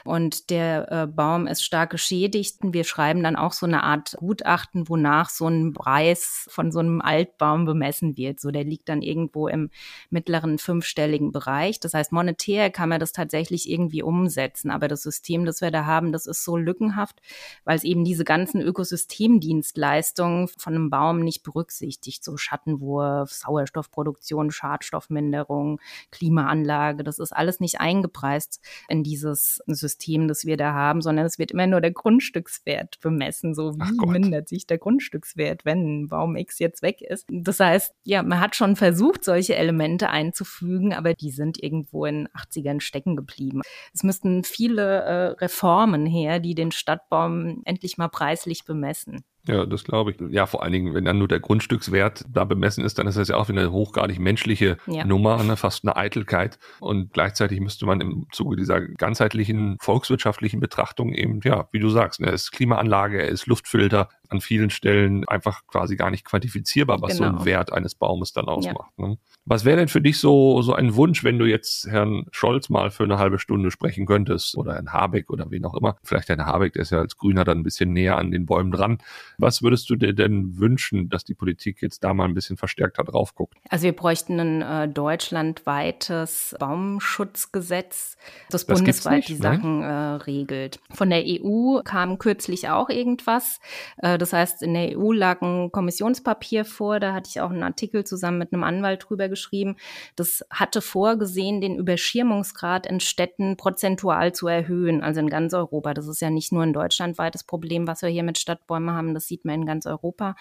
und 0.05 0.51
der 0.51 0.93
äh, 0.93 1.07
Baum 1.07 1.47
ist 1.47 1.65
stark 1.65 1.91
geschädigt. 1.91 2.59
Wir 2.63 2.85
schreiben 2.85 3.23
dann 3.23 3.37
auch 3.37 3.53
so 3.53 3.67
eine 3.67 3.83
Art 3.83 4.15
Gutachten, 4.19 4.89
wonach 4.89 5.31
so 5.31 5.49
ein 5.49 5.73
Preis 5.73 6.47
von 6.51 6.71
so 6.71 6.81
einem 6.81 7.01
Altbaum 7.01 7.65
bemessen 7.65 8.17
wird. 8.17 8.41
So, 8.41 8.51
der 8.51 8.65
liegt 8.65 8.89
dann 8.89 9.03
irgendwo 9.03 9.49
im 9.49 9.71
mittleren 10.11 10.59
fünfstelligen 10.59 11.33
Bereich. 11.33 11.81
Das 11.81 11.95
heißt, 11.95 12.13
monetär 12.13 12.71
kann 12.71 12.89
man 12.89 13.01
das 13.01 13.13
tatsächlich 13.13 13.71
irgendwie 13.71 14.03
um 14.03 14.18
umsetzen. 14.19 14.71
Aber 14.71 14.89
das 14.89 15.03
System, 15.03 15.45
das 15.45 15.61
wir 15.61 15.71
da 15.71 15.87
haben, 15.87 16.13
das 16.13 16.27
ist 16.27 16.45
so 16.45 16.57
lückenhaft, 16.57 17.21
weil 17.65 17.77
es 17.77 17.85
eben 17.85 18.05
diese 18.05 18.25
ganzen 18.25 18.61
Ökosystemdienstleistungen 18.61 20.49
von 20.49 20.75
einem 20.75 20.91
Baum 20.91 21.21
nicht 21.21 21.43
berücksichtigt. 21.43 22.25
So 22.25 22.37
Schattenwurf, 22.37 23.31
Sauerstoffproduktion, 23.33 24.51
Schadstoffminderung, 24.51 25.81
Klimaanlage, 26.11 27.05
das 27.05 27.19
ist 27.19 27.33
alles 27.33 27.61
nicht 27.61 27.81
eingepreist 27.81 28.61
in 28.89 29.05
dieses 29.05 29.61
System, 29.67 30.29
das 30.29 30.45
wir 30.45 30.57
da 30.57 30.73
haben, 30.73 31.01
sondern 31.01 31.27
es 31.27 31.39
wird 31.39 31.53
immer 31.53 31.67
nur 31.67 31.81
der 31.81 31.93
Grundstückswert 31.93 33.01
bemessen. 33.01 33.55
So 33.55 33.75
wie 33.75 34.07
mindert 34.07 34.49
sich 34.49 34.67
der 34.67 34.79
Grundstückswert, 34.79 35.65
wenn 35.65 36.09
Baum 36.09 36.37
X 36.37 36.59
jetzt 36.59 36.83
weg 36.83 37.03
ist. 37.03 37.27
Das 37.31 37.61
heißt, 37.61 37.95
ja, 38.05 38.23
man 38.23 38.41
hat 38.41 38.57
schon 38.57 38.77
versucht, 38.77 39.25
solche 39.25 39.55
Elemente 39.57 40.11
einzufügen, 40.11 40.93
aber 40.93 41.15
die 41.15 41.31
sind 41.31 41.63
irgendwo 41.63 42.05
in 42.05 42.29
80ern 42.29 42.81
stecken 42.81 43.17
geblieben. 43.17 43.63
Es 43.95 44.03
müssten 44.09 44.43
viele 44.43 45.03
äh, 45.03 45.27
Reformen 45.39 46.07
her, 46.07 46.41
die 46.41 46.55
den 46.55 46.73
Stadtbaum 46.73 47.63
endlich 47.65 47.99
mal 47.99 48.09
preislich 48.09 48.65
bemessen. 48.65 49.25
Ja, 49.47 49.65
das 49.65 49.85
glaube 49.85 50.11
ich. 50.11 50.17
Ja, 50.31 50.47
vor 50.47 50.63
allen 50.63 50.73
Dingen, 50.73 50.95
wenn 50.95 51.05
dann 51.05 51.19
nur 51.19 51.29
der 51.29 51.41
Grundstückswert 51.41 52.25
da 52.29 52.45
bemessen 52.45 52.85
ist, 52.85 52.99
dann 52.99 53.07
ist 53.07 53.17
das 53.17 53.29
ja 53.29 53.37
auch 53.37 53.49
wieder 53.49 53.61
eine 53.61 53.73
hochgradig 53.73 54.19
menschliche 54.19 54.77
ja. 54.87 55.05
Nummer, 55.05 55.43
ne, 55.43 55.57
fast 55.57 55.85
eine 55.85 55.97
Eitelkeit. 55.97 56.59
Und 56.81 57.13
gleichzeitig 57.13 57.61
müsste 57.61 57.87
man 57.87 58.01
im 58.01 58.27
Zuge 58.31 58.57
dieser 58.57 58.81
ganzheitlichen 58.81 59.79
volkswirtschaftlichen 59.81 60.61
Betrachtung 60.61 61.13
eben, 61.13 61.41
ja, 61.45 61.69
wie 61.73 61.79
du 61.79 61.89
sagst, 61.89 62.21
ne, 62.21 62.31
ist 62.31 62.53
Klimaanlage, 62.53 63.23
er 63.23 63.29
ist 63.29 63.47
Luftfilter, 63.47 64.09
an 64.29 64.41
vielen 64.41 64.71
Stellen 64.71 65.27
einfach 65.27 65.67
quasi 65.67 65.97
gar 65.97 66.11
nicht 66.11 66.25
quantifizierbar, 66.25 67.01
was 67.01 67.17
genau. 67.17 67.31
so 67.31 67.39
ein. 67.39 67.45
Wert 67.45 67.73
eines 67.73 67.95
Baumes 67.95 68.33
dann 68.33 68.47
ausmacht. 68.47 68.91
Ja. 68.99 69.09
Ne? 69.09 69.19
Was 69.45 69.65
wäre 69.65 69.79
denn 69.79 69.89
für 69.89 70.01
dich 70.01 70.19
so, 70.19 70.61
so 70.61 70.75
ein 70.75 70.95
Wunsch, 70.97 71.25
wenn 71.25 71.39
du 71.39 71.47
jetzt 71.47 71.87
Herrn 71.87 72.27
Scholz 72.31 72.69
mal 72.69 72.91
für 72.91 73.05
eine 73.05 73.19
halbe 73.19 73.39
Stunde 73.39 73.71
sprechen 73.71 74.07
könntest 74.07 74.57
oder 74.57 74.75
Herrn 74.75 74.93
Habeck 74.93 75.31
oder 75.31 75.51
wen 75.51 75.65
auch 75.65 75.75
immer? 75.75 75.97
Vielleicht 76.03 76.29
Herrn 76.29 76.45
Habeck, 76.45 76.75
der 76.75 76.83
ist 76.83 76.91
ja 76.91 76.99
als 76.99 77.17
Grüner 77.17 77.45
dann 77.45 77.59
ein 77.59 77.63
bisschen 77.63 77.93
näher 77.93 78.19
an 78.19 78.31
den 78.31 78.45
Bäumen 78.45 78.71
dran. 78.71 78.99
Was 79.41 79.63
würdest 79.63 79.89
du 79.89 79.95
dir 79.95 80.13
denn 80.13 80.59
wünschen, 80.59 81.09
dass 81.09 81.23
die 81.23 81.35
Politik 81.35 81.81
jetzt 81.81 82.03
da 82.03 82.13
mal 82.13 82.25
ein 82.25 82.35
bisschen 82.35 82.57
verstärkter 82.57 83.05
drauf 83.05 83.37
guckt? 83.37 83.57
Also 83.71 83.85
wir 83.85 83.95
bräuchten 83.95 84.41
ein 84.41 84.63
äh, 84.63 84.89
deutschlandweites 84.89 86.57
Baumschutzgesetz, 86.59 88.17
das, 88.51 88.67
das 88.67 88.77
bundesweit 88.77 89.19
nicht, 89.19 89.29
die 89.29 89.35
ne? 89.35 89.39
Sachen 89.39 89.83
äh, 89.83 89.87
regelt. 89.87 90.81
Von 90.91 91.11
der 91.11 91.23
EU 91.25 91.81
kam 91.85 92.19
kürzlich 92.19 92.69
auch 92.69 92.89
irgendwas. 92.89 93.61
Äh, 93.99 94.19
das 94.19 94.33
heißt, 94.33 94.65
in 94.65 94.75
der 94.75 94.99
EU 94.99 95.13
lag 95.13 95.41
ein 95.41 95.71
Kommissionspapier 95.71 96.65
vor, 96.65 96.99
da 96.99 97.15
hatte 97.15 97.31
ich 97.31 97.41
auch 97.41 97.51
einen 97.51 97.63
Artikel 97.63 98.03
zusammen 98.03 98.39
mit 98.39 98.53
einem 98.53 98.65
Anwalt 98.65 99.07
drüber 99.09 99.29
geschrieben. 99.29 99.77
Das 100.17 100.45
hatte 100.51 100.81
vorgesehen, 100.81 101.61
den 101.61 101.77
Überschirmungsgrad 101.77 102.89
in 102.89 102.99
Städten 102.99 103.57
prozentual 103.57 104.33
zu 104.33 104.49
erhöhen, 104.49 105.01
also 105.01 105.21
in 105.21 105.31
ganz 105.31 105.55
Europa. 105.55 105.95
Das 105.95 106.09
ist 106.09 106.21
ja 106.21 106.31
nicht 106.31 106.51
nur 106.51 106.65
ein 106.65 106.73
deutschlandweites 106.73 107.45
Problem, 107.45 107.87
was 107.87 108.03
wir 108.03 108.09
hier 108.09 108.25
mit 108.25 108.37
Stadtbäumen 108.37 108.91
haben, 108.91 109.15
das 109.15 109.28
sieht 109.29 109.45
man 109.45 109.57
in 109.57 109.67
ganz 109.67 109.87
Europa. 109.87 110.35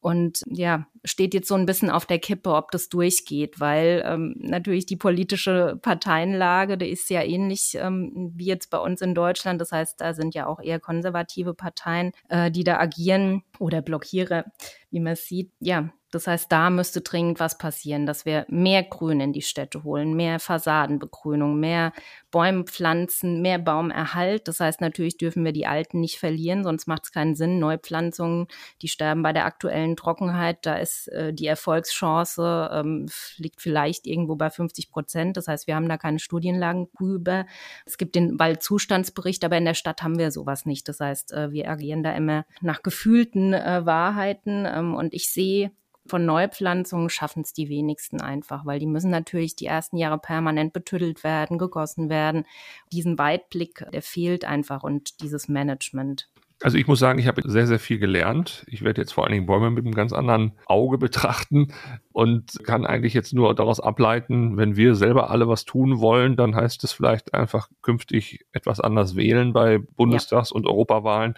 Und 0.00 0.44
ja, 0.46 0.86
steht 1.04 1.34
jetzt 1.34 1.48
so 1.48 1.56
ein 1.56 1.66
bisschen 1.66 1.90
auf 1.90 2.06
der 2.06 2.20
Kippe, 2.20 2.54
ob 2.54 2.70
das 2.70 2.88
durchgeht, 2.88 3.58
weil 3.58 4.02
ähm, 4.06 4.36
natürlich 4.38 4.86
die 4.86 4.96
politische 4.96 5.76
Parteienlage, 5.82 6.78
die 6.78 6.88
ist 6.88 7.10
ja 7.10 7.22
ähnlich 7.22 7.76
ähm, 7.80 8.32
wie 8.34 8.46
jetzt 8.46 8.70
bei 8.70 8.78
uns 8.78 9.00
in 9.00 9.16
Deutschland. 9.16 9.60
Das 9.60 9.72
heißt, 9.72 10.00
da 10.00 10.14
sind 10.14 10.36
ja 10.36 10.46
auch 10.46 10.60
eher 10.60 10.78
konservative 10.78 11.52
Parteien, 11.52 12.12
äh, 12.28 12.50
die 12.52 12.62
da 12.62 12.78
agieren 12.78 13.42
oder 13.58 13.82
blockiere, 13.82 14.44
wie 14.92 15.00
man 15.00 15.16
sieht. 15.16 15.50
Ja, 15.58 15.90
das 16.10 16.26
heißt, 16.26 16.50
da 16.50 16.70
müsste 16.70 17.02
dringend 17.02 17.38
was 17.38 17.58
passieren, 17.58 18.06
dass 18.06 18.24
wir 18.24 18.46
mehr 18.48 18.82
Grün 18.82 19.20
in 19.20 19.34
die 19.34 19.42
Städte 19.42 19.84
holen, 19.84 20.14
mehr 20.14 20.40
Fassadenbegrünung, 20.40 21.60
mehr 21.60 21.92
Bäume 22.30 22.64
pflanzen, 22.64 23.42
mehr 23.42 23.58
Baumerhalt. 23.58 24.48
Das 24.48 24.60
heißt, 24.60 24.80
natürlich 24.80 25.18
dürfen 25.18 25.44
wir 25.44 25.52
die 25.52 25.66
alten 25.66 26.00
nicht 26.00 26.18
verlieren, 26.18 26.64
sonst 26.64 26.86
macht 26.86 27.04
es 27.04 27.12
keinen 27.12 27.34
Sinn. 27.34 27.58
Neupflanzungen, 27.58 28.46
die 28.80 28.88
sterben 28.88 29.22
bei 29.22 29.34
der 29.34 29.44
aktuellen 29.44 29.96
Trockenheit. 29.96 30.64
Da 30.64 30.76
ist 30.76 31.08
äh, 31.08 31.34
die 31.34 31.46
Erfolgschance, 31.46 32.70
ähm, 32.72 33.06
liegt 33.36 33.60
vielleicht 33.60 34.06
irgendwo 34.06 34.36
bei 34.36 34.48
50 34.48 34.90
Prozent. 34.90 35.36
Das 35.36 35.46
heißt, 35.46 35.66
wir 35.66 35.74
haben 35.74 35.88
da 35.90 35.98
keine 35.98 36.20
Studienlagen 36.20 36.88
drüber. 36.96 37.44
Es 37.84 37.98
gibt 37.98 38.14
den 38.14 38.38
Waldzustandsbericht, 38.38 39.44
aber 39.44 39.58
in 39.58 39.66
der 39.66 39.74
Stadt 39.74 40.02
haben 40.02 40.18
wir 40.18 40.30
sowas 40.30 40.64
nicht. 40.64 40.88
Das 40.88 41.00
heißt, 41.00 41.32
äh, 41.32 41.52
wir 41.52 41.68
agieren 41.68 42.02
da 42.02 42.12
immer 42.12 42.46
nach 42.62 42.82
gefühlten 42.82 43.52
äh, 43.52 43.84
Wahrheiten. 43.84 44.66
Ähm, 44.66 44.94
und 44.94 45.12
ich 45.12 45.30
sehe 45.30 45.70
von 46.08 46.24
Neupflanzungen 46.24 47.10
schaffen 47.10 47.42
es 47.42 47.52
die 47.52 47.68
wenigsten 47.68 48.20
einfach, 48.20 48.66
weil 48.66 48.78
die 48.78 48.86
müssen 48.86 49.10
natürlich 49.10 49.56
die 49.56 49.66
ersten 49.66 49.96
Jahre 49.96 50.18
permanent 50.18 50.72
betüttelt 50.72 51.24
werden, 51.24 51.58
gegossen 51.58 52.08
werden. 52.08 52.44
Diesen 52.92 53.18
Weitblick, 53.18 53.84
der 53.92 54.02
fehlt 54.02 54.44
einfach 54.44 54.82
und 54.82 55.20
dieses 55.20 55.48
Management. 55.48 56.28
Also 56.60 56.76
ich 56.76 56.88
muss 56.88 56.98
sagen, 56.98 57.20
ich 57.20 57.28
habe 57.28 57.40
sehr, 57.44 57.68
sehr 57.68 57.78
viel 57.78 57.98
gelernt. 58.00 58.64
Ich 58.66 58.82
werde 58.82 59.00
jetzt 59.00 59.12
vor 59.12 59.24
allen 59.24 59.32
Dingen 59.32 59.46
Bäume 59.46 59.70
mit 59.70 59.84
einem 59.84 59.94
ganz 59.94 60.12
anderen 60.12 60.52
Auge 60.66 60.98
betrachten 60.98 61.72
und 62.10 62.64
kann 62.64 62.84
eigentlich 62.84 63.14
jetzt 63.14 63.32
nur 63.32 63.54
daraus 63.54 63.78
ableiten, 63.78 64.56
wenn 64.56 64.74
wir 64.74 64.96
selber 64.96 65.30
alle 65.30 65.46
was 65.46 65.64
tun 65.64 66.00
wollen, 66.00 66.34
dann 66.34 66.56
heißt 66.56 66.82
es 66.82 66.90
vielleicht 66.90 67.32
einfach 67.32 67.68
künftig 67.80 68.44
etwas 68.52 68.80
anders 68.80 69.14
wählen 69.14 69.52
bei 69.52 69.78
Bundestags- 69.78 70.50
ja. 70.50 70.56
und 70.56 70.66
Europawahlen 70.66 71.34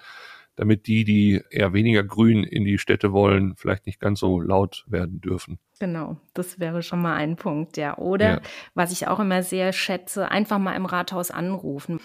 damit 0.60 0.86
die, 0.88 1.04
die 1.04 1.40
eher 1.48 1.72
weniger 1.72 2.04
grün 2.04 2.44
in 2.44 2.66
die 2.66 2.76
Städte 2.76 3.12
wollen, 3.12 3.56
vielleicht 3.56 3.86
nicht 3.86 3.98
ganz 3.98 4.20
so 4.20 4.38
laut 4.38 4.84
werden 4.86 5.18
dürfen. 5.22 5.58
Genau, 5.80 6.18
das 6.34 6.60
wäre 6.60 6.82
schon 6.82 7.00
mal 7.00 7.14
ein 7.14 7.36
Punkt, 7.36 7.78
ja. 7.78 7.96
Oder 7.96 8.28
ja. 8.28 8.40
was 8.74 8.92
ich 8.92 9.08
auch 9.08 9.18
immer 9.18 9.42
sehr 9.42 9.72
schätze, 9.72 10.30
einfach 10.30 10.58
mal 10.58 10.76
im 10.76 10.84
Rathaus 10.84 11.30
anrufen. 11.30 12.00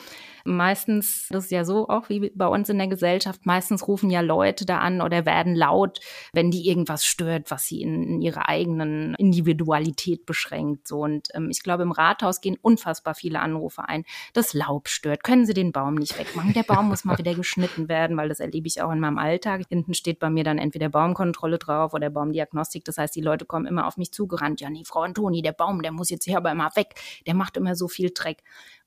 Meistens, 0.48 1.28
das 1.32 1.46
ist 1.46 1.52
ja 1.52 1.66
so 1.66 1.90
auch 1.90 2.08
wie 2.08 2.32
bei 2.36 2.46
uns 2.46 2.70
in 2.70 2.78
der 2.78 2.88
Gesellschaft, 2.88 3.48
meistens 3.48 3.88
rufen 3.88 4.12
ja 4.12 4.22
Leute 4.22 4.66
da 4.66 4.78
an 4.78 5.02
oder 5.02 5.26
werden 5.26 5.56
laut, 5.56 6.00
wenn 6.34 6.52
die 6.52 6.70
irgendwas 6.70 7.04
stört, 7.04 7.50
was 7.50 7.66
sie 7.66 7.82
in, 7.82 8.04
in 8.04 8.22
ihrer 8.22 8.48
eigenen 8.48 9.16
Individualität 9.16 10.28
beschränkt. 10.28 10.88
So 10.88 11.00
und 11.00 11.30
ähm, 11.34 11.50
ich 11.50 11.64
glaube, 11.64 11.82
im 11.84 11.92
Rathaus 11.92 12.42
gehen 12.42 12.58
unfassbar 12.62 13.16
viele 13.16 13.40
Anrufe 13.40 13.90
ein. 13.90 14.06
Das 14.34 14.54
Laub 14.54 14.88
stört. 14.88 15.24
Können 15.24 15.48
Sie 15.48 15.56
den 15.56 15.72
Baum 15.72 15.96
nicht 15.96 16.18
wegmachen? 16.18 16.54
Der 16.54 16.64
Baum 16.64 16.90
muss 16.90 17.06
mal 17.06 17.18
wieder 17.18 17.34
geschnitten 17.34 17.90
werden, 17.90 18.16
weil 18.16 18.30
das 18.30 18.40
erlebe 18.40 18.68
ich 18.68 18.84
auch 18.84 18.92
in 18.92 19.00
meinem 19.00 19.18
Alltag. 19.18 19.64
Hinten 19.68 19.96
steht 19.96 20.20
bei 20.20 20.30
mir 20.30 20.44
dann 20.44 20.60
entweder 20.60 20.90
Baumkontrolle 20.90 21.58
drauf 21.58 21.94
oder 21.94 22.12
Baumdiagnostik. 22.12 22.86
Das 22.86 23.00
heißt, 23.00 23.16
die 23.16 23.22
Leute 23.22 23.46
kommen 23.46 23.65
immer 23.68 23.88
auf 23.88 23.98
mich 23.98 24.12
zugerannt. 24.12 24.62
Ja, 24.62 24.70
nee, 24.70 24.84
Frau 24.86 25.02
Antoni, 25.02 25.42
der 25.42 25.52
Baum, 25.52 25.82
der 25.82 25.92
muss 25.92 26.10
jetzt 26.10 26.26
hier 26.26 26.38
aber 26.38 26.52
immer 26.52 26.70
weg. 26.76 26.96
Der 27.26 27.34
macht 27.34 27.58
immer 27.58 27.76
so 27.76 27.88
viel 27.88 28.12
Dreck. 28.14 28.44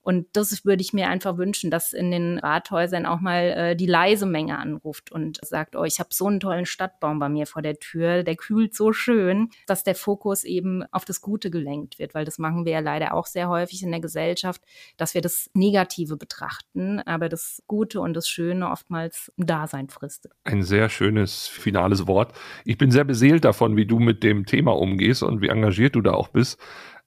Und 0.09 0.27
das 0.33 0.65
würde 0.65 0.81
ich 0.81 0.95
mir 0.95 1.11
einfach 1.11 1.37
wünschen, 1.37 1.71
dass 1.71 1.93
in 1.93 2.11
den 2.11 2.39
Rathäusern 2.39 3.05
auch 3.05 3.21
mal 3.21 3.43
äh, 3.43 3.77
die 3.77 3.85
leise 3.85 4.25
Menge 4.25 4.57
anruft 4.57 5.13
und 5.13 5.39
sagt, 5.45 5.77
oh, 5.77 5.85
ich 5.85 6.01
habe 6.01 6.09
so 6.15 6.27
einen 6.29 6.41
tollen 6.41 6.65
Stadtbaum 6.65 7.19
bei 7.19 7.29
mir 7.29 7.47
vor 7.47 7.61
der 7.61 7.79
Tür, 7.79 8.23
der 8.23 8.35
kühlt 8.37 8.75
so 8.75 8.95
schön, 8.95 9.51
dass 9.67 9.85
der 9.85 9.95
Fokus 9.95 10.45
eben 10.45 10.83
auf 10.93 11.05
das 11.05 11.21
Gute 11.21 11.51
gelenkt 11.51 11.99
wird, 11.99 12.15
weil 12.15 12.25
das 12.25 12.39
machen 12.39 12.65
wir 12.65 12.73
ja 12.73 12.81
leider 12.81 13.13
auch 13.13 13.27
sehr 13.27 13.51
häufig 13.51 13.83
in 13.83 13.91
der 13.91 14.01
Gesellschaft, 14.01 14.63
dass 14.97 15.13
wir 15.13 15.21
das 15.21 15.51
Negative 15.53 16.17
betrachten, 16.17 17.01
aber 17.01 17.29
das 17.29 17.63
Gute 17.67 18.01
und 18.01 18.15
das 18.15 18.31
Schöne 18.31 18.71
oftmals 18.71 19.31
ein 19.39 19.45
Dasein 19.45 19.91
fristet. 19.91 20.33
Ein 20.45 20.63
sehr 20.63 20.89
schönes 20.89 21.49
finales 21.49 22.07
Wort. 22.07 22.33
Ich 22.65 22.79
bin 22.79 22.91
sehr 22.91 23.05
beseelt 23.05 23.45
davon, 23.45 23.77
wie 23.77 23.85
du 23.85 23.99
mit 23.99 24.23
dem 24.23 24.47
Thema 24.47 24.75
umgehst 24.75 25.23
und 25.23 25.43
wie 25.43 25.49
engagiert 25.49 25.97
du 25.97 26.01
da 26.01 26.13
auch 26.13 26.29
bist. 26.29 26.59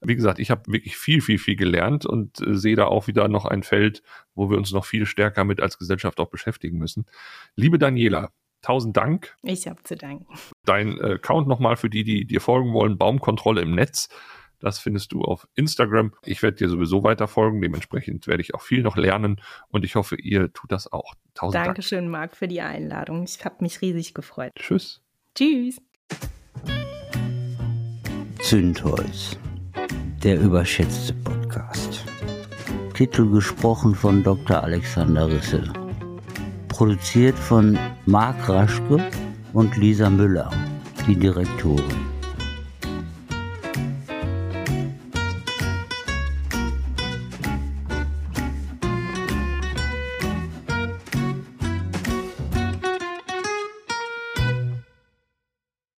Wie 0.03 0.15
gesagt, 0.15 0.39
ich 0.39 0.49
habe 0.49 0.63
wirklich 0.71 0.97
viel, 0.97 1.21
viel, 1.21 1.37
viel 1.37 1.55
gelernt 1.55 2.05
und 2.05 2.41
äh, 2.41 2.55
sehe 2.55 2.75
da 2.75 2.85
auch 2.85 3.07
wieder 3.07 3.27
noch 3.27 3.45
ein 3.45 3.61
Feld, 3.61 4.01
wo 4.33 4.49
wir 4.49 4.57
uns 4.57 4.71
noch 4.71 4.85
viel 4.85 5.05
stärker 5.05 5.43
mit 5.43 5.61
als 5.61 5.77
Gesellschaft 5.77 6.19
auch 6.19 6.29
beschäftigen 6.29 6.79
müssen. 6.79 7.05
Liebe 7.55 7.77
Daniela, 7.77 8.31
tausend 8.61 8.97
Dank. 8.97 9.35
Ich 9.43 9.67
habe 9.67 9.81
zu 9.83 9.95
danken. 9.95 10.25
Dein 10.65 10.97
äh, 10.97 11.13
Account 11.13 11.47
nochmal 11.47 11.77
für 11.77 11.89
die, 11.89 12.03
die 12.03 12.25
dir 12.25 12.41
folgen 12.41 12.73
wollen, 12.73 12.97
Baumkontrolle 12.97 13.61
im 13.61 13.75
Netz. 13.75 14.09
Das 14.59 14.77
findest 14.79 15.11
du 15.11 15.21
auf 15.21 15.47
Instagram. 15.55 16.13
Ich 16.23 16.41
werde 16.43 16.57
dir 16.57 16.69
sowieso 16.69 17.03
weiter 17.03 17.27
folgen. 17.27 17.61
Dementsprechend 17.61 18.27
werde 18.27 18.41
ich 18.41 18.53
auch 18.53 18.61
viel 18.61 18.83
noch 18.83 18.95
lernen 18.95 19.41
und 19.69 19.83
ich 19.83 19.95
hoffe, 19.95 20.15
ihr 20.15 20.53
tut 20.53 20.71
das 20.71 20.91
auch. 20.91 21.15
Tausend 21.33 21.65
Dankeschön, 21.65 22.05
Dank. 22.05 22.11
Marc, 22.11 22.37
für 22.37 22.47
die 22.47 22.61
Einladung. 22.61 23.23
Ich 23.23 23.43
habe 23.43 23.55
mich 23.59 23.81
riesig 23.81 24.13
gefreut. 24.13 24.51
Tschüss. 24.55 25.01
Tschüss. 25.35 25.81
Zündholz 28.39 29.37
der 30.23 30.39
überschätzte 30.39 31.13
Podcast. 31.13 32.03
Titel 32.93 33.27
gesprochen 33.31 33.95
von 33.95 34.21
Dr. 34.21 34.63
Alexander 34.63 35.27
Risse. 35.27 35.63
Produziert 36.67 37.37
von 37.37 37.77
Marc 38.05 38.47
Raschke 38.47 38.99
und 39.53 39.75
Lisa 39.77 40.09
Müller, 40.09 40.51
die 41.07 41.15
Direktorin. 41.15 42.10